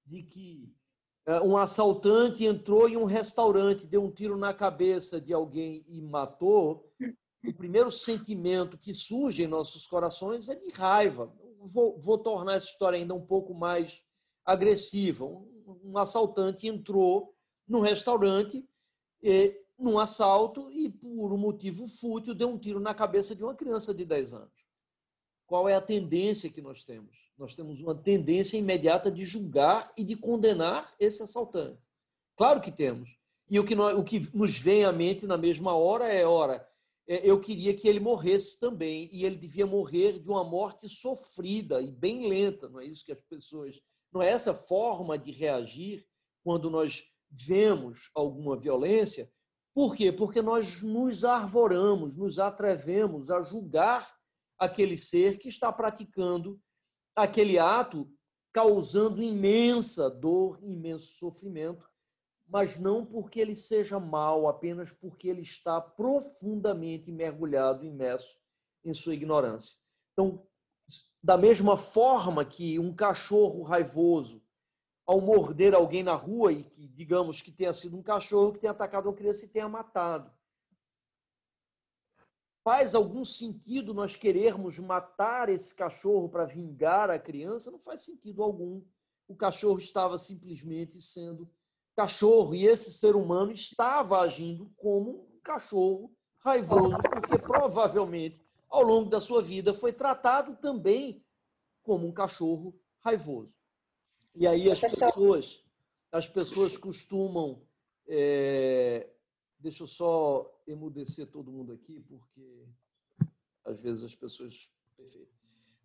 [0.06, 0.76] de que
[1.44, 6.90] um assaltante entrou em um restaurante, deu um tiro na cabeça de alguém e matou,
[7.46, 11.32] o primeiro sentimento que surge em nossos corações é de raiva.
[11.60, 14.02] Vou, vou tornar essa história ainda um pouco mais
[14.46, 15.26] agressiva.
[15.26, 17.36] Um, um assaltante entrou
[17.68, 18.66] num restaurante,
[19.22, 23.54] e, num assalto, e por um motivo fútil deu um tiro na cabeça de uma
[23.54, 24.57] criança de 10 anos.
[25.48, 27.16] Qual é a tendência que nós temos?
[27.38, 31.82] Nós temos uma tendência imediata de julgar e de condenar esse assaltante.
[32.36, 33.10] Claro que temos.
[33.50, 36.68] E o que, nós, o que nos vem à mente na mesma hora é: ora,
[37.08, 41.82] é, eu queria que ele morresse também, e ele devia morrer de uma morte sofrida
[41.82, 43.80] e bem lenta, não é isso que as pessoas.
[44.12, 46.06] Não é essa forma de reagir
[46.44, 49.32] quando nós vemos alguma violência.
[49.74, 50.12] Por quê?
[50.12, 54.17] Porque nós nos arvoramos, nos atrevemos a julgar
[54.58, 56.60] aquele ser que está praticando
[57.16, 58.10] aquele ato
[58.54, 61.88] causando imensa dor, imenso sofrimento,
[62.48, 68.38] mas não porque ele seja mal, apenas porque ele está profundamente mergulhado, imerso
[68.84, 69.76] em sua ignorância.
[70.14, 70.48] Então,
[71.22, 74.42] da mesma forma que um cachorro raivoso,
[75.06, 78.72] ao morder alguém na rua, e que digamos que tenha sido um cachorro que tenha
[78.72, 80.32] atacado uma criança e tenha matado,
[82.68, 87.72] Faz algum sentido nós querermos matar esse cachorro para vingar a criança?
[87.72, 88.82] Não faz sentido algum.
[89.26, 91.50] O cachorro estava simplesmente sendo
[91.96, 99.10] cachorro e esse ser humano estava agindo como um cachorro raivoso, porque provavelmente ao longo
[99.10, 101.24] da sua vida foi tratado também
[101.84, 103.56] como um cachorro raivoso.
[104.36, 105.64] E aí as pessoas,
[106.12, 107.62] as pessoas costumam
[108.10, 109.10] é,
[109.60, 112.68] Deixa eu só emudecer todo mundo aqui, porque
[113.66, 114.70] às vezes as pessoas.
[114.96, 115.32] Perfeito.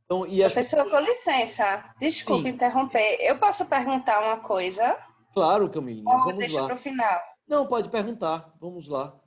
[0.05, 0.53] Então, e as...
[0.53, 2.49] Professor, com licença, desculpe Sim.
[2.51, 3.19] interromper.
[3.21, 4.99] Eu posso perguntar uma coisa?
[5.33, 6.05] Claro, Camilinha.
[6.07, 7.21] Ou vamos deixa para o final?
[7.49, 8.55] Não, pode perguntar.
[8.61, 9.19] Vamos lá.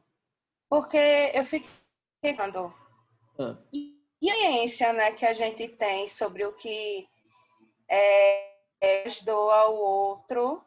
[0.69, 1.69] Porque eu fiquei
[2.21, 2.73] pensando.
[3.39, 3.57] Ah.
[3.73, 3.95] E
[4.29, 7.07] a experiência né, que a gente tem sobre o que
[7.89, 10.63] é, é ajudou ao outro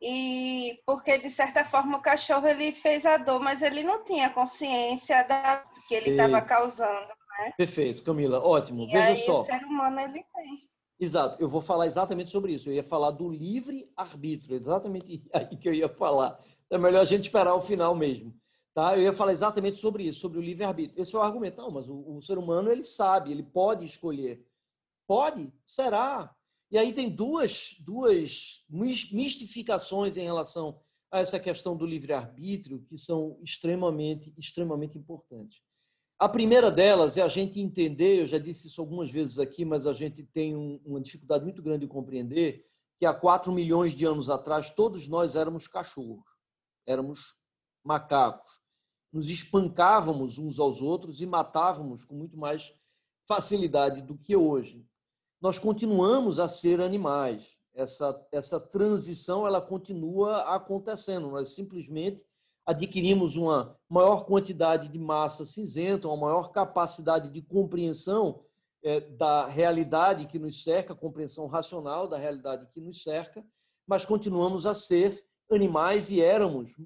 [0.00, 4.30] e porque de certa forma o cachorro ele fez a dor, mas ele não tinha
[4.30, 7.08] consciência da que ele estava causando,
[7.38, 7.52] né?
[7.56, 8.82] Perfeito, Camila, ótimo.
[8.82, 9.40] E Veja aí, só.
[9.40, 10.68] O ser humano ele tem.
[11.00, 12.68] Exato, eu vou falar exatamente sobre isso.
[12.68, 16.38] Eu ia falar do livre arbítrio, exatamente aí que eu ia falar.
[16.70, 18.34] É melhor a gente esperar o final mesmo,
[18.74, 18.96] tá?
[18.96, 21.00] Eu ia falar exatamente sobre isso, sobre o livre arbítrio.
[21.00, 21.56] Esse é o argumento.
[21.56, 24.44] Não, mas o, o ser humano ele sabe, ele pode escolher.
[25.06, 25.50] Pode?
[25.66, 26.34] Será?
[26.70, 30.78] E aí tem duas, duas mistificações em relação
[31.10, 35.62] a essa questão do livre-arbítrio que são extremamente, extremamente importantes.
[36.18, 39.86] A primeira delas é a gente entender, eu já disse isso algumas vezes aqui, mas
[39.86, 42.66] a gente tem um, uma dificuldade muito grande de compreender
[42.98, 46.26] que há 4 milhões de anos atrás todos nós éramos cachorros,
[46.84, 47.34] éramos
[47.84, 48.60] macacos.
[49.12, 52.74] Nos espancávamos uns aos outros e matávamos com muito mais
[53.26, 54.84] facilidade do que hoje
[55.40, 57.56] nós continuamos a ser animais.
[57.74, 61.30] Essa, essa transição ela continua acontecendo.
[61.30, 62.24] Nós simplesmente
[62.66, 68.42] adquirimos uma maior quantidade de massa cinzenta, uma maior capacidade de compreensão
[68.82, 73.44] é, da realidade que nos cerca, compreensão racional da realidade que nos cerca,
[73.86, 76.76] mas continuamos a ser animais e éramos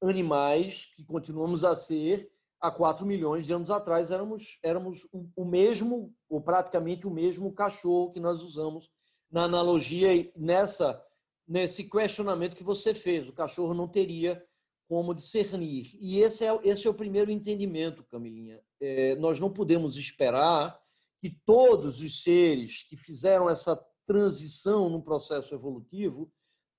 [0.00, 6.14] animais que continuamos a ser há 4 milhões de anos atrás éramos, éramos o mesmo,
[6.34, 8.90] ou praticamente o mesmo cachorro que nós usamos
[9.30, 11.00] na analogia nessa
[11.46, 13.28] nesse questionamento que você fez.
[13.28, 14.42] O cachorro não teria
[14.88, 15.94] como discernir.
[16.00, 18.60] E esse é, esse é o primeiro entendimento, Camilinha.
[18.80, 20.80] É, nós não podemos esperar
[21.20, 26.32] que todos os seres que fizeram essa transição no processo evolutivo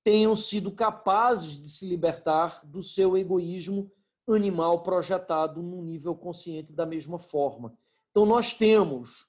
[0.04, 3.91] tenham sido capazes de se libertar do seu egoísmo
[4.28, 7.78] animal projetado num nível consciente da mesma forma.
[8.15, 9.28] Então, nós temos,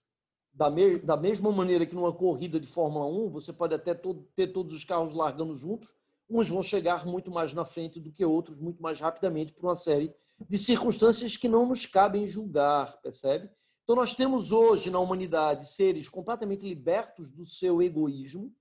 [0.57, 4.27] da, me da mesma maneira que numa corrida de Fórmula 1, você pode até todo,
[4.35, 5.95] ter todos os carros largando juntos,
[6.29, 9.77] uns vão chegar muito mais na frente do que outros, muito mais rapidamente, por uma
[9.77, 10.12] série
[10.49, 13.51] de circunstâncias que não nos cabem julgar, percebe?
[13.85, 18.53] Então, nós temos hoje na humanidade seres completamente libertos do seu egoísmo,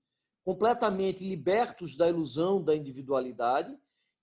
[0.44, 3.76] completamente libertos da ilusão da individualidade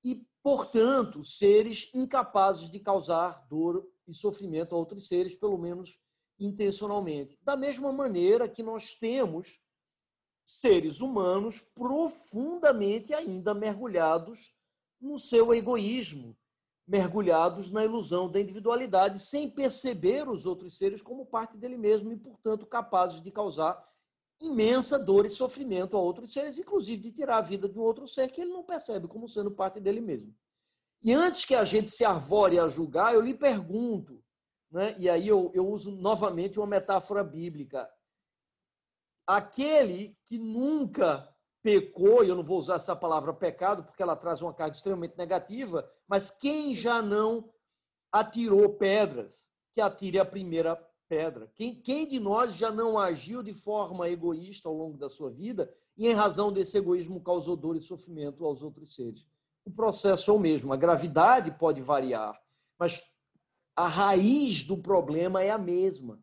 [0.05, 5.97] e portanto, seres incapazes de causar dor e sofrimento a outros seres, pelo menos
[6.39, 7.37] intencionalmente.
[7.41, 9.59] Da mesma maneira que nós temos
[10.45, 14.53] seres humanos profundamente ainda mergulhados
[14.99, 16.37] no seu egoísmo,
[16.87, 22.17] mergulhados na ilusão da individualidade, sem perceber os outros seres como parte dele mesmo e,
[22.17, 23.81] portanto, capazes de causar
[24.41, 28.07] imensa dor e sofrimento a outros seres, inclusive de tirar a vida de um outro
[28.07, 30.35] ser que ele não percebe como sendo parte dele mesmo.
[31.03, 34.22] E antes que a gente se arvore a julgar, eu lhe pergunto,
[34.73, 34.95] né?
[34.97, 37.87] e aí eu, eu uso novamente uma metáfora bíblica.
[39.25, 41.29] Aquele que nunca
[41.61, 45.15] pecou, e eu não vou usar essa palavra pecado, porque ela traz uma carga extremamente
[45.15, 47.53] negativa, mas quem já não
[48.11, 50.75] atirou pedras, que atire a primeira
[51.07, 51.51] pedra.
[51.55, 55.73] Quem, quem de nós já não agiu de forma egoísta ao longo da sua vida
[55.95, 59.25] e, em razão desse egoísmo, causou dor e sofrimento aos outros seres?
[59.63, 60.73] O processo é o mesmo.
[60.73, 62.39] A gravidade pode variar,
[62.77, 63.01] mas
[63.75, 66.21] a raiz do problema é a mesma.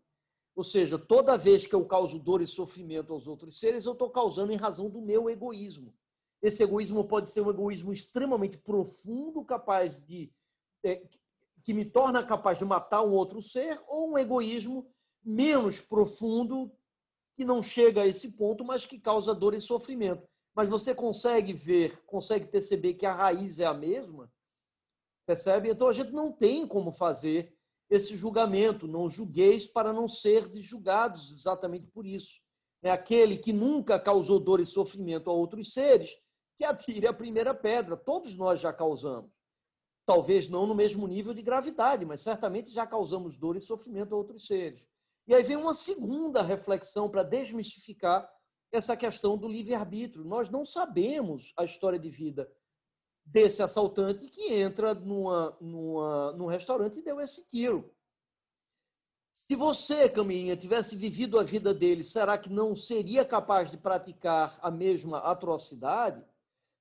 [0.55, 4.11] Ou seja, toda vez que eu causo dor e sofrimento aos outros seres, eu estou
[4.11, 5.95] causando em razão do meu egoísmo.
[6.43, 10.33] Esse egoísmo pode ser um egoísmo extremamente profundo, capaz de
[10.85, 11.03] é,
[11.63, 14.91] que me torna capaz de matar um outro ser, ou um egoísmo
[15.23, 16.73] menos profundo,
[17.37, 20.27] que não chega a esse ponto, mas que causa dor e sofrimento.
[20.55, 24.31] Mas você consegue ver, consegue perceber que a raiz é a mesma?
[25.31, 25.71] Percebe?
[25.71, 27.55] Então a gente não tem como fazer
[27.88, 28.88] esse julgamento.
[28.88, 32.40] Não julgueis para não ser julgados exatamente por isso.
[32.83, 36.16] É aquele que nunca causou dor e sofrimento a outros seres,
[36.57, 37.97] que atire a primeira pedra.
[37.97, 39.31] Todos nós já causamos
[40.05, 44.19] talvez não no mesmo nível de gravidade, mas certamente já causamos dor e sofrimento a
[44.19, 44.85] outros seres.
[45.29, 48.29] E aí vem uma segunda reflexão para desmistificar
[48.73, 50.25] essa questão do livre-arbítrio.
[50.25, 52.51] Nós não sabemos a história de vida
[53.31, 57.89] desse assaltante que entra numa, numa, num restaurante e deu esse tiro.
[59.31, 64.59] Se você, Caminha, tivesse vivido a vida dele, será que não seria capaz de praticar
[64.61, 66.26] a mesma atrocidade?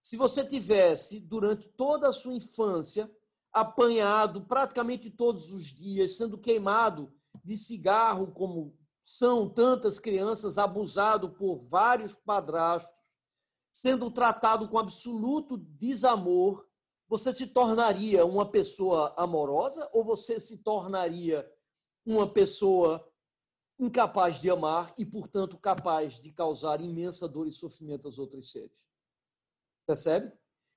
[0.01, 3.09] Se você tivesse, durante toda a sua infância,
[3.51, 11.57] apanhado praticamente todos os dias, sendo queimado de cigarro, como são tantas crianças, abusado por
[11.59, 12.98] vários padrastos,
[13.79, 16.67] sendo tratado com absoluto desamor,
[17.07, 21.49] você se tornaria uma pessoa amorosa ou você se tornaria
[22.05, 23.09] uma pessoa
[23.79, 28.77] incapaz de amar e, portanto, capaz de causar imensa dor e sofrimento aos outros seres?
[29.87, 30.29] Percebe?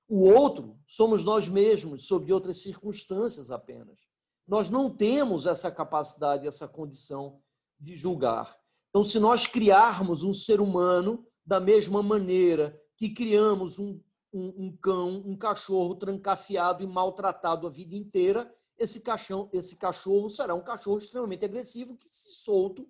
[0.07, 3.99] O outro somos nós mesmos, sob outras circunstâncias apenas.
[4.47, 7.41] Nós não temos essa capacidade, essa condição
[7.77, 8.57] de julgar.
[8.91, 13.99] Então, se nós criarmos um ser humano da mesma maneira que criamos um,
[14.33, 20.29] um, um cão, um cachorro trancafiado e maltratado a vida inteira, esse cachorro, esse cachorro
[20.29, 22.89] será um cachorro extremamente agressivo que, se solto,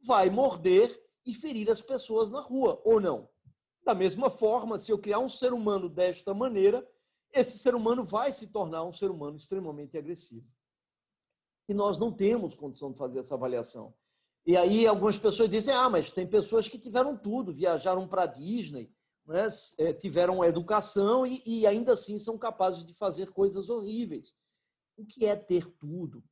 [0.00, 3.28] vai morder e ferir as pessoas na rua, ou não?
[3.82, 6.86] Da mesma forma, se eu criar um ser humano desta maneira,
[7.32, 10.46] esse ser humano vai se tornar um ser humano extremamente agressivo.
[11.68, 13.94] E nós não temos condição de fazer essa avaliação.
[14.46, 18.26] E aí algumas pessoas dizem: ah, mas tem pessoas que tiveram tudo, viajaram para a
[18.26, 18.92] Disney,
[19.26, 19.48] né?
[19.78, 24.34] É, tiveram educação e, e ainda assim são capazes de fazer coisas horríveis.
[24.96, 26.22] O que é ter tudo?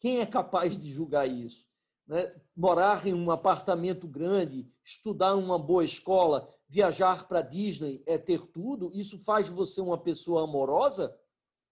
[0.00, 1.66] Quem é capaz de julgar isso?
[2.06, 2.34] Né?
[2.56, 8.44] Morar em um apartamento grande, estudar em uma boa escola, viajar para Disney é ter
[8.48, 8.90] tudo?
[8.92, 11.16] Isso faz você uma pessoa amorosa?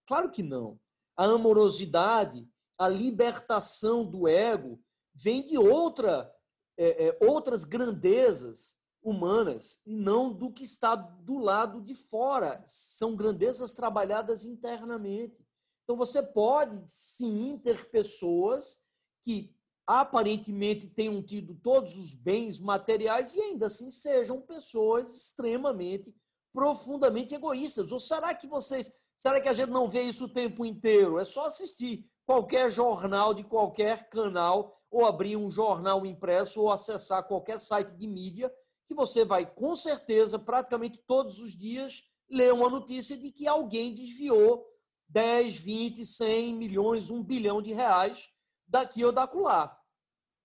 [0.07, 0.79] Claro que não.
[1.17, 2.49] A amorosidade,
[2.79, 4.81] a libertação do ego,
[5.15, 6.33] vem de outra,
[6.79, 12.63] é, é, outras grandezas humanas e não do que está do lado de fora.
[12.67, 15.47] São grandezas trabalhadas internamente.
[15.85, 18.79] Então você pode sim ter pessoas
[19.25, 19.55] que
[19.87, 26.15] aparentemente tenham tido todos os bens materiais e ainda assim sejam pessoas extremamente,
[26.53, 27.91] profundamente egoístas.
[27.91, 31.19] Ou será que vocês, será que a gente não vê isso o tempo inteiro?
[31.19, 37.27] É só assistir qualquer jornal de qualquer canal ou abrir um jornal impresso ou acessar
[37.27, 38.53] qualquer site de mídia
[38.91, 43.95] que você vai com certeza praticamente todos os dias ler uma notícia de que alguém
[43.95, 44.67] desviou
[45.09, 48.29] 10, 20, 100 milhões, 1 bilhão de reais
[48.67, 49.81] daqui ou dacular.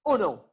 [0.03, 0.47] Ou não?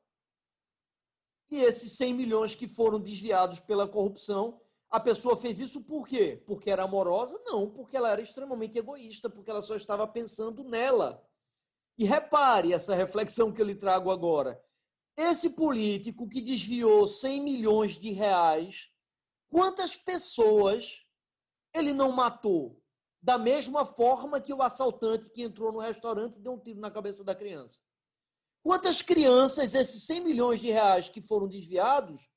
[1.51, 6.43] E esses 100 milhões que foram desviados pela corrupção, a pessoa fez isso por quê?
[6.47, 7.39] Porque era amorosa?
[7.45, 11.23] Não, porque ela era extremamente egoísta, porque ela só estava pensando nela.
[11.99, 14.59] E repare essa reflexão que eu lhe trago agora.
[15.17, 18.91] Esse político que desviou 100 milhões de reais,
[19.51, 21.05] quantas pessoas
[21.75, 22.83] ele não matou?
[23.23, 27.23] da mesma forma que o assaltante que entrou no restaurante deu um tiro na cabeça
[27.23, 27.81] da criança.
[28.65, 32.29] Quantas crianças, esses 100 milhões de reais que foram desviados,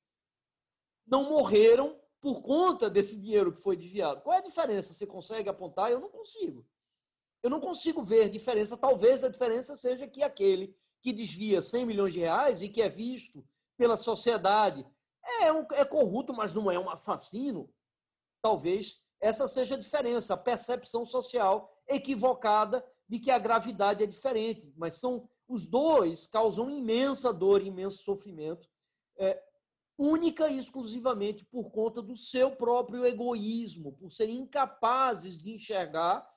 [1.05, 4.21] não morreram por conta desse dinheiro que foi desviado?
[4.21, 4.93] Qual é a diferença?
[4.93, 5.91] Você consegue apontar?
[5.91, 6.65] Eu não consigo.
[7.41, 8.78] Eu não consigo ver diferença.
[8.78, 12.89] Talvez a diferença seja que aquele que desvia 100 milhões de reais e que é
[12.89, 13.45] visto
[13.77, 14.83] pela sociedade
[15.39, 17.69] é, um, é corrupto, mas não é um assassino.
[18.41, 24.73] Talvez essa seja a diferença, a percepção social equivocada de que a gravidade é diferente.
[24.75, 28.67] Mas são os dois causam imensa dor, imenso sofrimento,
[29.19, 29.39] é,
[29.99, 36.27] única e exclusivamente por conta do seu próprio egoísmo, por serem incapazes de enxergar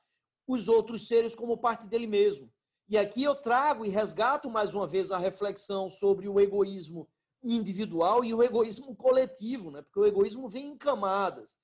[0.46, 2.52] os outros seres como parte dele mesmo.
[2.88, 7.06] E aqui eu trago e resgato mais uma vez a reflexão sobre o egoísmo
[7.42, 9.82] individual e o egoísmo coletivo, né?
[9.82, 11.54] porque o egoísmo vem em camadas.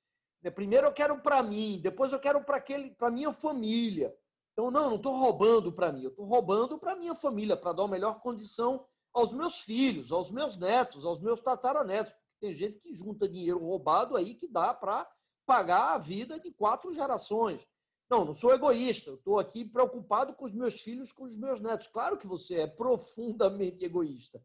[0.42, 0.50] Né?
[0.50, 4.14] Primeiro eu quero para mim, depois eu quero para aquele, para minha família.
[4.52, 7.82] Então não, não estou roubando para mim, eu estou roubando para minha família, para dar
[7.84, 12.12] uma melhor condição aos meus filhos, aos meus netos, aos meus tataranetos.
[12.12, 15.10] Porque tem gente que junta dinheiro roubado aí que dá para
[15.46, 17.66] pagar a vida de quatro gerações.
[18.10, 21.60] Não, não sou egoísta, eu estou aqui preocupado com os meus filhos, com os meus
[21.60, 21.86] netos.
[21.86, 24.42] Claro que você é profundamente egoísta.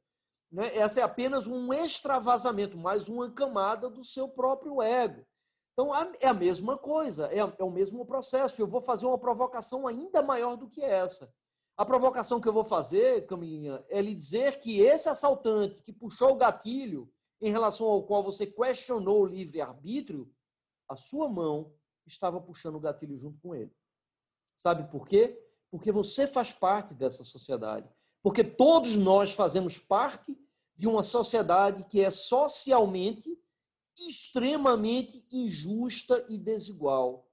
[0.52, 0.76] Né?
[0.76, 5.26] Essa é apenas um extravasamento, mais uma camada do seu próprio ego.
[5.74, 8.62] Então, é a mesma coisa, é, é o mesmo processo.
[8.62, 11.32] Eu vou fazer uma provocação ainda maior do que essa.
[11.78, 16.32] A provocação que eu vou fazer, Caminha, é lhe dizer que esse assaltante que puxou
[16.32, 17.10] o gatilho
[17.42, 20.30] em relação ao qual você questionou o livre-arbítrio,
[20.90, 21.74] a sua mão
[22.12, 23.72] estava puxando o gatilho junto com ele.
[24.58, 25.42] Sabe por quê?
[25.72, 27.90] Porque você faz parte dessa sociedade.
[28.22, 30.38] Porque todos nós fazemos parte
[30.76, 33.38] de uma sociedade que é socialmente
[34.08, 37.28] extremamente injusta e desigual,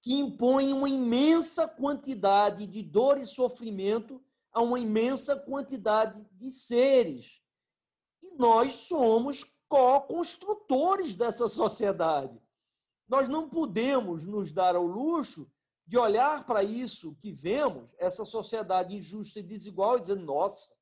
[0.00, 4.22] que impõe uma imensa quantidade de dor e sofrimento
[4.52, 7.40] a uma imensa quantidade de seres.
[8.22, 12.40] E nós somos co-construtores dessa sociedade.
[13.08, 15.50] Nós não podemos nos dar ao luxo
[15.86, 20.72] de olhar para isso que vemos, essa sociedade injusta e desigual, e dizer: nossa,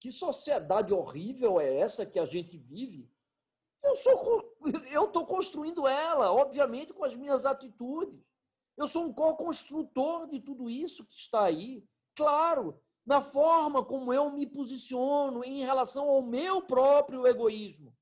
[0.00, 3.08] que sociedade horrível é essa que a gente vive?
[3.82, 4.50] Eu sou
[4.90, 8.18] eu estou construindo ela, obviamente, com as minhas atitudes.
[8.76, 11.84] Eu sou um co-construtor de tudo isso que está aí.
[12.14, 17.94] Claro, na forma como eu me posiciono em relação ao meu próprio egoísmo.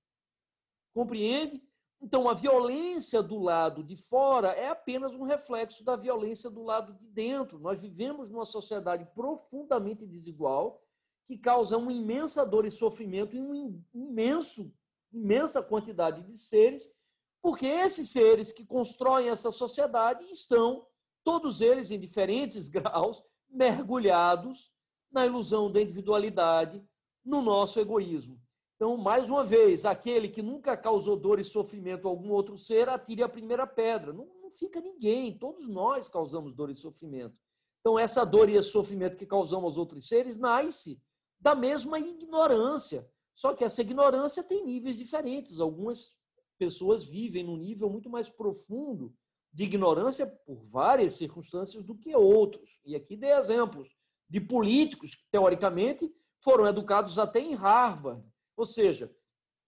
[0.95, 1.63] Compreende?
[2.01, 6.93] Então, a violência do lado de fora é apenas um reflexo da violência do lado
[6.93, 7.59] de dentro.
[7.59, 10.81] Nós vivemos numa sociedade profundamente desigual
[11.27, 14.73] que causa uma imensa dor e sofrimento em um imenso,
[15.13, 16.89] imensa quantidade de seres,
[17.43, 20.87] porque esses seres que constroem essa sociedade estão,
[21.23, 24.73] todos eles em diferentes graus, mergulhados
[25.11, 26.83] na ilusão da individualidade,
[27.25, 28.41] no nosso egoísmo.
[28.79, 32.89] Então, mais uma vez, aquele que nunca causou dor e sofrimento a algum outro ser,
[32.89, 34.13] atire a primeira pedra.
[34.13, 37.37] Não, não fica ninguém, todos nós causamos dor e sofrimento.
[37.81, 41.03] Então, essa dor e esse sofrimento que causamos aos outros seres nasce
[41.41, 43.11] da mesma ignorância.
[43.35, 45.59] Só que essa ignorância tem níveis diferentes.
[45.59, 46.17] Algumas
[46.57, 49.13] pessoas vivem num nível muito mais profundo
[49.53, 52.79] de ignorância por várias circunstâncias do que outros.
[52.85, 53.89] E aqui dei exemplos
[54.31, 58.25] de políticos que, teoricamente, foram educados até em Harvard
[58.59, 59.09] ou seja,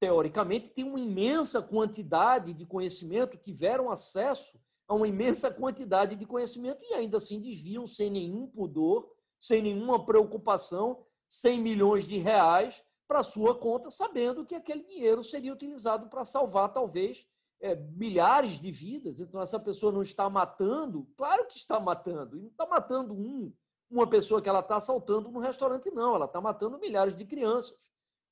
[0.01, 6.83] teoricamente, tem uma imensa quantidade de conhecimento, tiveram acesso a uma imensa quantidade de conhecimento
[6.83, 13.23] e ainda assim desviam sem nenhum pudor, sem nenhuma preocupação, 100 milhões de reais para
[13.23, 17.25] sua conta, sabendo que aquele dinheiro seria utilizado para salvar talvez
[17.61, 19.21] é, milhares de vidas.
[19.21, 23.53] Então essa pessoa não está matando, claro que está matando, e não está matando um,
[23.89, 27.79] uma pessoa que ela está assaltando no restaurante, não, ela está matando milhares de crianças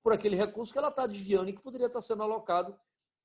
[0.02, 2.78] por aquele recurso que ela está desviando e que poderia estar sendo alocado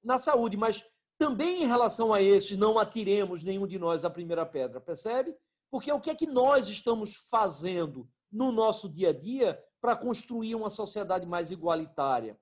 [0.03, 0.57] na saúde.
[0.57, 0.83] Mas
[1.17, 5.35] também em relação a esses, não atiremos nenhum de nós a primeira pedra, percebe?
[5.71, 10.55] Porque o que é que nós estamos fazendo no nosso dia a dia para construir
[10.55, 12.39] uma sociedade mais igualitária?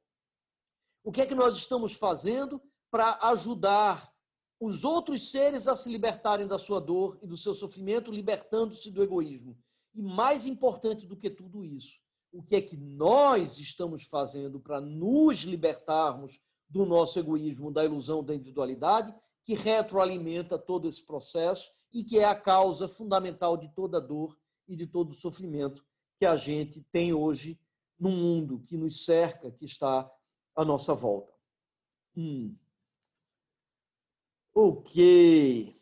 [1.04, 4.12] O que é que nós estamos fazendo para ajudar
[4.60, 9.02] os outros seres a se libertarem da sua dor e do seu sofrimento, libertando-se do
[9.02, 9.58] egoísmo?
[9.94, 12.00] E mais importante do que tudo isso,
[12.32, 18.24] o que é que nós estamos fazendo para nos libertarmos do nosso egoísmo, da ilusão
[18.24, 19.14] da individualidade,
[19.44, 24.76] que retroalimenta todo esse processo e que é a causa fundamental de toda dor e
[24.76, 25.86] de todo sofrimento
[26.18, 27.60] que a gente tem hoje
[28.00, 30.10] no mundo que nos cerca, que está
[30.56, 31.34] à nossa volta.
[32.16, 32.56] Hum.
[34.54, 35.82] Ok.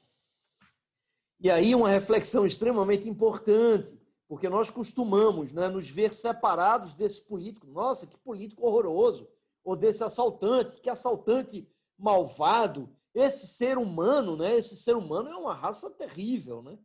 [1.42, 3.99] E aí, uma reflexão extremamente importante
[4.30, 7.66] porque nós costumamos né, nos ver separados desse político.
[7.66, 9.28] Nossa, que político horroroso!
[9.64, 11.68] Ou desse assaltante, que assaltante
[11.98, 12.96] malvado.
[13.14, 14.56] Esse ser humano, né?
[14.56, 16.78] Esse ser humano é uma raça terrível, né?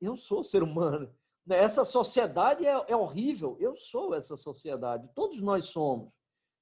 [0.00, 1.14] Eu sou ser humano.
[1.46, 3.58] Essa sociedade é, é horrível.
[3.60, 5.10] Eu sou essa sociedade.
[5.14, 6.10] Todos nós somos.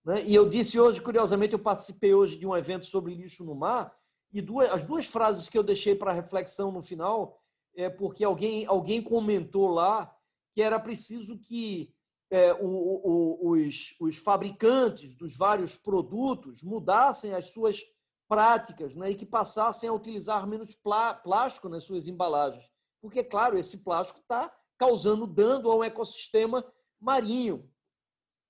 [0.04, 0.24] Né?
[0.24, 3.96] E eu disse hoje, curiosamente, eu participei hoje de um evento sobre lixo no mar
[4.32, 7.40] e duas, as duas frases que eu deixei para reflexão no final
[7.76, 10.15] é porque alguém, alguém comentou lá
[10.56, 11.94] que era preciso que
[12.30, 17.84] é, o, o, os, os, fabricantes dos vários produtos mudassem as suas
[18.26, 22.64] práticas né, e que passassem a utilizar menos plástico nas suas embalagens.
[23.02, 26.64] Porque, claro, esse plástico está causando dano ao ecossistema
[26.98, 27.70] marinho.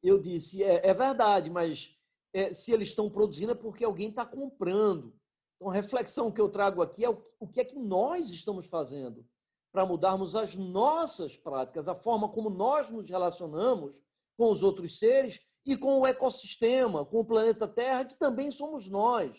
[0.01, 1.93] Eu disse, é, é verdade, mas
[2.33, 5.13] é, se eles estão produzindo é porque alguém está comprando.
[5.57, 8.65] Então, a reflexão que eu trago aqui é o, o que é que nós estamos
[8.69, 9.27] fazendo
[9.77, 14.01] para mudarmos as nossas práticas, a forma como nós nos relacionamos
[14.35, 18.89] com os outros seres e com o ecossistema, com o planeta Terra, que também somos
[18.89, 19.37] nós.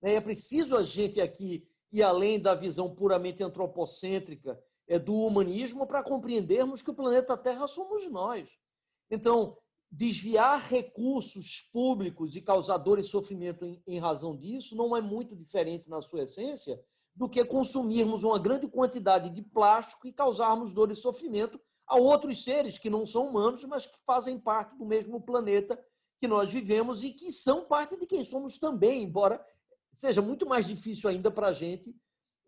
[0.00, 0.14] Né?
[0.14, 4.58] É preciso a gente aqui ir além da visão puramente antropocêntrica
[4.88, 8.48] é, do humanismo para compreendermos que o planeta Terra somos nós.
[9.10, 9.54] Então,
[9.92, 15.90] desviar recursos públicos e causar dor e sofrimento em razão disso não é muito diferente
[15.90, 16.82] na sua essência
[17.14, 22.42] do que consumirmos uma grande quantidade de plástico e causarmos dor e sofrimento a outros
[22.42, 25.78] seres que não são humanos, mas que fazem parte do mesmo planeta
[26.20, 29.44] que nós vivemos e que são parte de quem somos também, embora
[29.92, 31.94] seja muito mais difícil ainda para a gente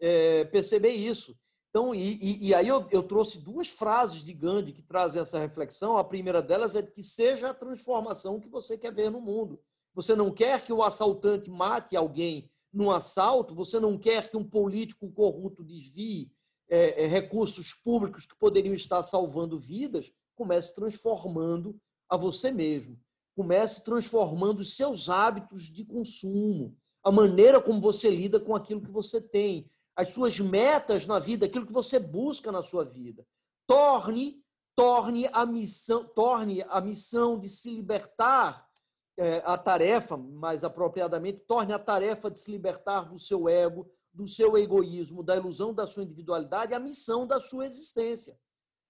[0.00, 1.36] é, perceber isso.
[1.70, 5.38] Então, e, e, e aí eu, eu, trouxe duas frases de Gandhi que trazem essa
[5.38, 5.98] reflexão.
[5.98, 9.60] A primeira delas é que seja a transformação que você quer ver no mundo.
[9.94, 14.44] Você não quer que o assaltante mate alguém num assalto, você não quer que um
[14.44, 16.30] político corrupto desvie
[16.68, 23.00] é, é, recursos públicos que poderiam estar salvando vidas, comece transformando a você mesmo.
[23.34, 28.90] Comece transformando os seus hábitos de consumo, a maneira como você lida com aquilo que
[28.90, 33.26] você tem, as suas metas na vida, aquilo que você busca na sua vida.
[33.66, 34.42] Torne,
[34.74, 38.65] torne a missão, torne a missão de se libertar
[39.44, 44.56] a tarefa, mais apropriadamente, torne a tarefa de se libertar do seu ego, do seu
[44.56, 48.38] egoísmo, da ilusão da sua individualidade, a missão da sua existência.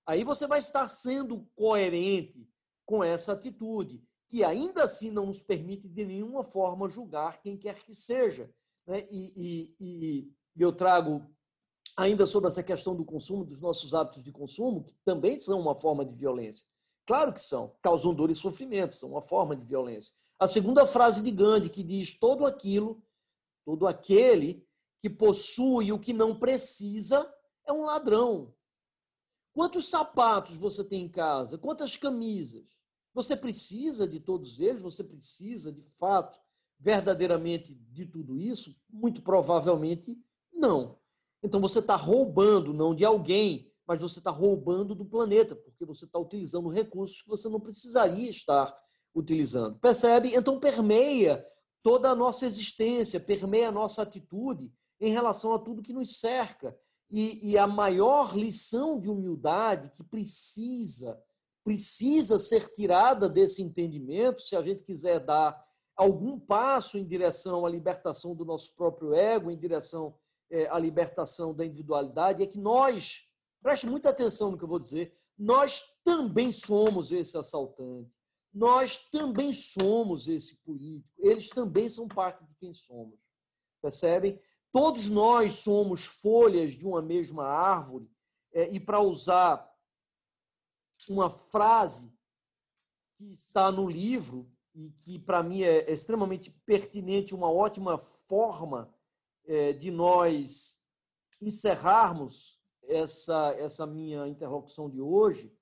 [0.07, 2.49] Aí você vai estar sendo coerente
[2.85, 7.83] com essa atitude, que ainda assim não nos permite de nenhuma forma julgar quem quer
[7.83, 8.51] que seja.
[8.87, 9.07] né?
[9.11, 11.25] e, e, e eu trago
[11.97, 15.75] ainda sobre essa questão do consumo, dos nossos hábitos de consumo, que também são uma
[15.75, 16.67] forma de violência.
[17.07, 20.13] Claro que são, causam dor e sofrimento, são uma forma de violência.
[20.39, 23.03] A segunda frase de Gandhi, que diz: todo aquilo,
[23.65, 24.67] todo aquele
[25.01, 27.33] que possui o que não precisa
[27.67, 28.53] é um ladrão.
[29.55, 31.57] Quantos sapatos você tem em casa?
[31.57, 32.67] Quantas camisas?
[33.15, 34.83] Você precisa de todos eles?
[34.83, 36.39] Você precisa, de fato,
[36.79, 38.77] verdadeiramente de tudo isso?
[38.91, 40.21] Muito provavelmente
[40.53, 40.99] não.
[41.43, 46.05] Então você está roubando, não de alguém, mas você está roubando do planeta, porque você
[46.05, 48.77] está utilizando recursos que você não precisaria estar
[49.15, 49.79] utilizando.
[49.79, 50.35] Percebe?
[50.35, 51.47] Então permeia
[51.83, 56.77] toda a nossa existência, permeia a nossa atitude em relação a tudo que nos cerca.
[57.09, 61.23] E, e a maior lição de humildade que precisa,
[61.63, 65.65] precisa ser tirada desse entendimento, se a gente quiser dar
[65.97, 70.15] algum passo em direção à libertação do nosso próprio ego, em direção
[70.51, 73.26] é, à libertação da individualidade, é que nós,
[73.67, 78.09] preste muita atenção no que eu vou dizer, nós também somos esse assaltante,
[78.55, 83.19] nós também somos esse político, eles também são parte de quem somos.
[83.83, 84.41] Percebem?
[84.71, 88.09] Todos nós somos folhas de uma mesma árvore,
[88.53, 89.69] é, e para usar
[91.09, 92.09] uma frase
[93.19, 98.95] que está no livro, e que para mim é extremamente pertinente, uma ótima forma
[99.45, 100.81] é, de nós
[101.43, 102.56] encerrarmos
[102.89, 105.53] essa, essa minha interlocução de hoje,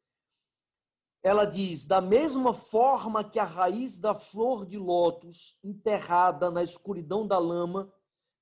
[1.22, 7.26] ela diz: da mesma forma que a raiz da flor de lótus enterrada na escuridão
[7.26, 7.92] da lama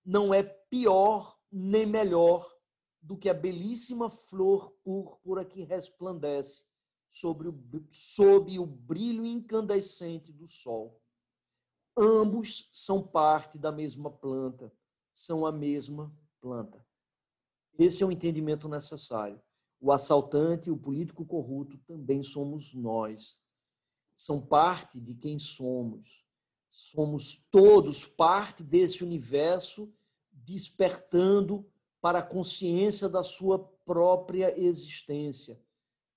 [0.04, 2.52] não é pior nem melhor
[3.00, 6.64] do que a belíssima flor púrpura que resplandece
[7.10, 7.54] sobre o,
[7.90, 11.00] sob o brilho incandescente do sol.
[11.96, 14.72] Ambos são parte da mesma planta,
[15.12, 16.81] são a mesma planta.
[17.78, 19.40] Esse é o entendimento necessário.
[19.80, 23.38] O assaltante o político corrupto também somos nós.
[24.14, 26.24] São parte de quem somos.
[26.68, 29.92] Somos todos parte desse universo
[30.32, 31.66] despertando
[32.00, 35.60] para a consciência da sua própria existência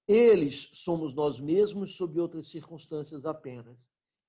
[0.07, 3.77] eles somos nós mesmos sob outras circunstâncias apenas.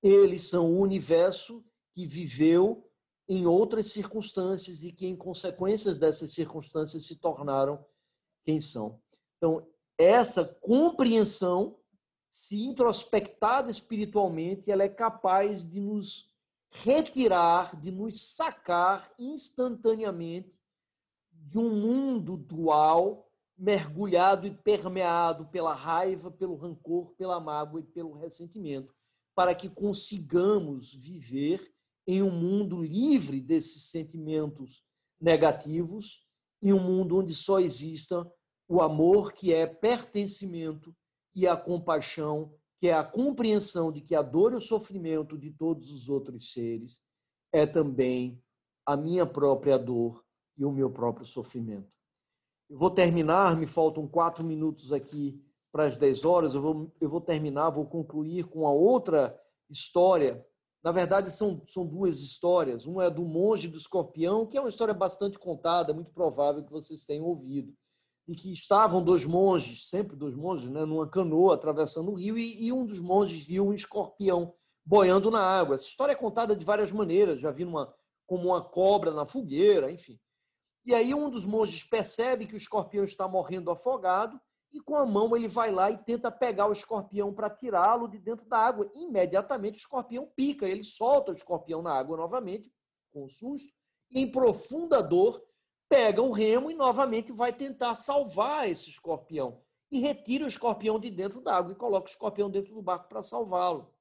[0.01, 2.86] Eles são o universo que viveu
[3.27, 7.83] em outras circunstâncias e que, em consequências dessas circunstâncias, se tornaram
[8.43, 9.01] quem são.
[9.37, 9.67] Então,
[9.97, 11.77] essa compreensão,
[12.29, 16.33] se introspectada espiritualmente, ela é capaz de nos
[16.69, 20.53] retirar, de nos sacar instantaneamente
[21.31, 28.13] de um mundo dual mergulhado e permeado pela raiva, pelo rancor, pela mágoa e pelo
[28.13, 28.93] ressentimento,
[29.33, 31.73] para que consigamos viver
[32.07, 34.83] em um mundo livre desses sentimentos
[35.19, 36.25] negativos,
[36.61, 38.25] em um mundo onde só exista
[38.67, 40.95] o amor, que é pertencimento,
[41.35, 45.51] e a compaixão, que é a compreensão de que a dor e o sofrimento de
[45.51, 46.99] todos os outros seres
[47.53, 48.41] é também
[48.85, 50.23] a minha própria dor
[50.57, 51.95] e o meu próprio sofrimento.
[52.69, 55.41] Eu vou terminar, me faltam quatro minutos aqui
[55.71, 56.55] para as dez horas.
[56.55, 59.39] Eu vou, eu vou terminar, vou concluir com a outra
[59.69, 60.45] história.
[60.87, 62.85] Na verdade, são, são duas histórias.
[62.85, 66.71] Uma é do monge do escorpião, que é uma história bastante contada, muito provável que
[66.71, 67.73] vocês tenham ouvido.
[68.25, 72.67] E que estavam dois monges, sempre dois monges, né, numa canoa atravessando o rio, e,
[72.67, 74.53] e um dos monges viu um escorpião
[74.85, 75.75] boiando na água.
[75.75, 77.41] Essa história é contada de várias maneiras.
[77.41, 77.93] Já vi numa,
[78.25, 80.17] como uma cobra na fogueira, enfim.
[80.85, 84.39] E aí um dos monges percebe que o escorpião está morrendo afogado
[84.71, 88.19] e com a mão ele vai lá e tenta pegar o escorpião para tirá-lo de
[88.19, 88.89] dentro da água.
[88.93, 92.71] Imediatamente o escorpião pica, ele solta o escorpião na água novamente,
[93.11, 93.73] com susto,
[94.11, 95.43] e em profunda dor
[95.89, 99.61] pega um remo e novamente vai tentar salvar esse escorpião.
[99.89, 103.07] E retira o escorpião de dentro da água e coloca o escorpião dentro do barco
[103.07, 103.93] para salvá-lo.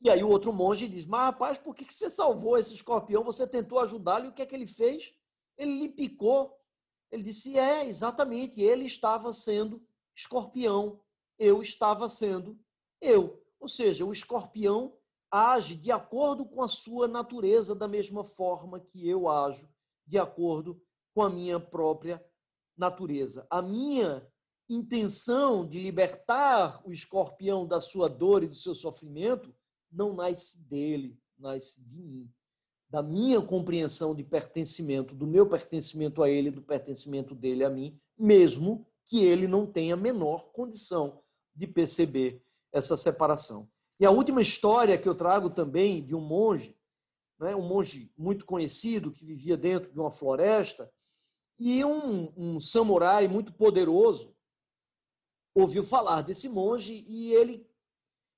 [0.00, 3.24] E aí o outro monge diz: Mas rapaz, por que você salvou esse escorpião?
[3.24, 5.14] Você tentou ajudá-lo e o que é que ele fez?
[5.56, 6.58] Ele lhe picou.
[7.10, 8.60] Ele disse: É, exatamente.
[8.60, 9.82] Ele estava sendo
[10.14, 11.00] escorpião.
[11.38, 12.58] Eu estava sendo
[13.00, 13.42] eu.
[13.58, 14.96] Ou seja, o escorpião
[15.30, 19.68] age de acordo com a sua natureza, da mesma forma que eu ajo,
[20.06, 20.80] de acordo
[21.12, 22.24] com a minha própria
[22.76, 23.46] natureza.
[23.50, 24.26] A minha
[24.68, 29.54] intenção de libertar o escorpião da sua dor e do seu sofrimento
[29.90, 32.32] não nasce dele, nasce de mim
[32.94, 37.98] da minha compreensão de pertencimento, do meu pertencimento a ele, do pertencimento dele a mim,
[38.16, 41.20] mesmo que ele não tenha a menor condição
[41.52, 42.40] de perceber
[42.72, 43.68] essa separação.
[43.98, 46.76] E a última história que eu trago também de um monge
[47.36, 50.88] né, um monge muito conhecido que vivia dentro de uma floresta,
[51.58, 54.32] e um, um samurai muito poderoso
[55.52, 57.68] ouviu falar desse monge e ele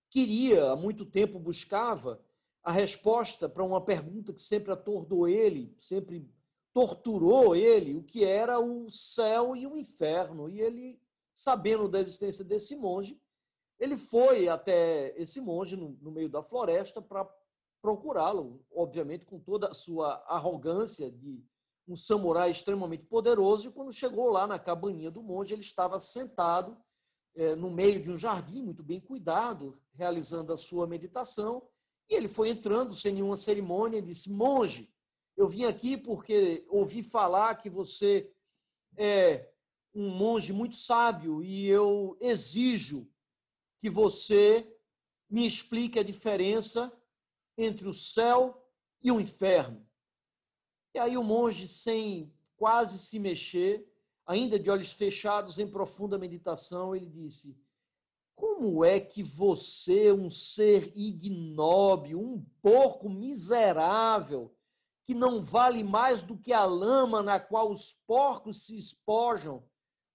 [0.09, 2.25] queria, há muito tempo buscava
[2.67, 6.29] a resposta para uma pergunta que sempre atordoou ele, sempre
[6.75, 10.49] torturou ele, o que era o céu e o inferno.
[10.49, 11.01] E ele,
[11.33, 13.23] sabendo da existência desse monge,
[13.79, 17.25] ele foi até esse monge no, no meio da floresta para
[17.81, 21.41] procurá-lo, obviamente com toda a sua arrogância de
[21.87, 23.69] um samurai extremamente poderoso.
[23.69, 26.77] E quando chegou lá na cabaninha do monge, ele estava sentado
[27.37, 31.63] é, no meio de um jardim muito bem cuidado, realizando a sua meditação.
[32.09, 34.89] E ele foi entrando sem nenhuma cerimônia e disse: Monge,
[35.37, 38.31] eu vim aqui porque ouvi falar que você
[38.97, 39.51] é
[39.95, 43.09] um monge muito sábio e eu exijo
[43.81, 44.71] que você
[45.29, 46.93] me explique a diferença
[47.57, 48.63] entre o céu
[49.03, 49.87] e o inferno.
[50.95, 53.87] E aí o monge, sem quase se mexer,
[54.27, 57.57] ainda de olhos fechados em profunda meditação, ele disse:
[58.57, 64.51] Como é que você, um ser ignóbil, um porco miserável,
[65.05, 69.63] que não vale mais do que a lama na qual os porcos se espojam,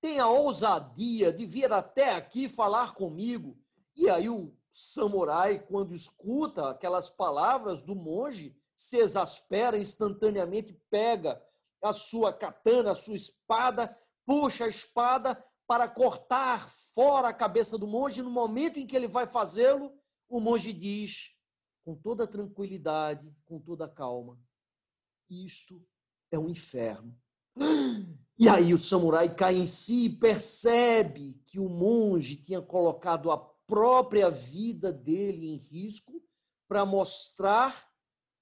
[0.02, 3.60] tem a ousadia de vir até aqui falar comigo?
[3.96, 11.39] E aí o samurai, quando escuta aquelas palavras do monge, se exaspera instantaneamente, pega
[11.80, 17.88] a sua katana, a sua espada, puxa a espada para cortar fora a cabeça do
[17.88, 18.22] monge.
[18.22, 19.97] No momento em que ele vai fazê-lo,
[20.28, 21.34] o monge diz,
[21.86, 24.38] com toda tranquilidade, com toda calma:
[25.30, 25.82] Isto
[26.30, 27.17] é um inferno.
[28.38, 33.38] E aí o samurai cai em si e percebe que o monge tinha colocado a
[33.38, 36.22] própria vida dele em risco
[36.67, 37.88] para mostrar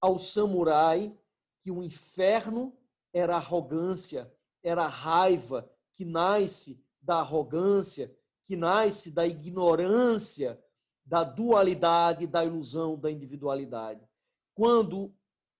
[0.01, 1.15] ao samurai
[1.61, 2.75] que o inferno
[3.13, 10.64] era arrogância, era raiva que nasce da arrogância, que nasce da ignorância,
[11.03, 14.07] da dualidade, da ilusão da individualidade.
[14.53, 15.12] Quando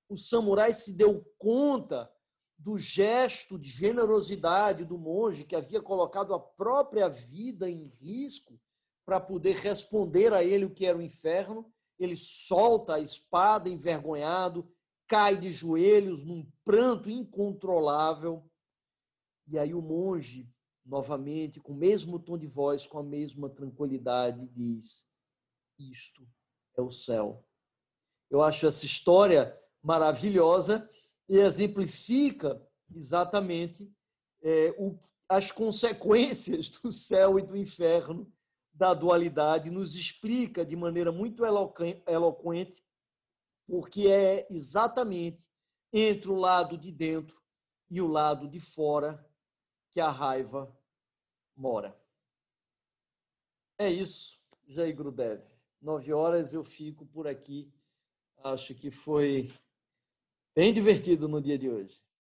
[0.08, 2.08] o samurai se deu conta
[2.56, 8.62] do gesto de generosidade do monge que havia colocado a própria vida em risco
[9.04, 11.66] para poder responder a ele o que era o inferno,
[11.98, 14.72] ele solta a espada envergonhado,
[15.08, 18.48] cai de joelhos num pranto incontrolável.
[19.48, 20.48] E aí o monge,
[20.90, 25.06] novamente, com o mesmo tom de voz, com a mesma tranquilidade, diz:
[25.78, 26.28] Isto
[26.76, 27.46] é o céu.
[28.30, 30.90] Eu acho essa história maravilhosa
[31.28, 32.62] e exemplifica
[32.94, 33.90] exatamente
[34.42, 38.32] é, o, as consequências do céu e do inferno,
[38.74, 42.84] da dualidade, nos explica de maneira muito eloquente
[43.68, 45.48] porque é exatamente
[45.94, 47.40] entre o lado de dentro
[47.90, 49.24] e o lado de fora
[49.92, 50.76] que a raiva
[51.60, 51.94] mora.
[53.78, 55.42] É isso, Jair Grudev.
[55.82, 57.72] Nove horas eu fico por aqui.
[58.44, 59.52] Acho que foi
[60.56, 62.02] bem divertido no dia de hoje.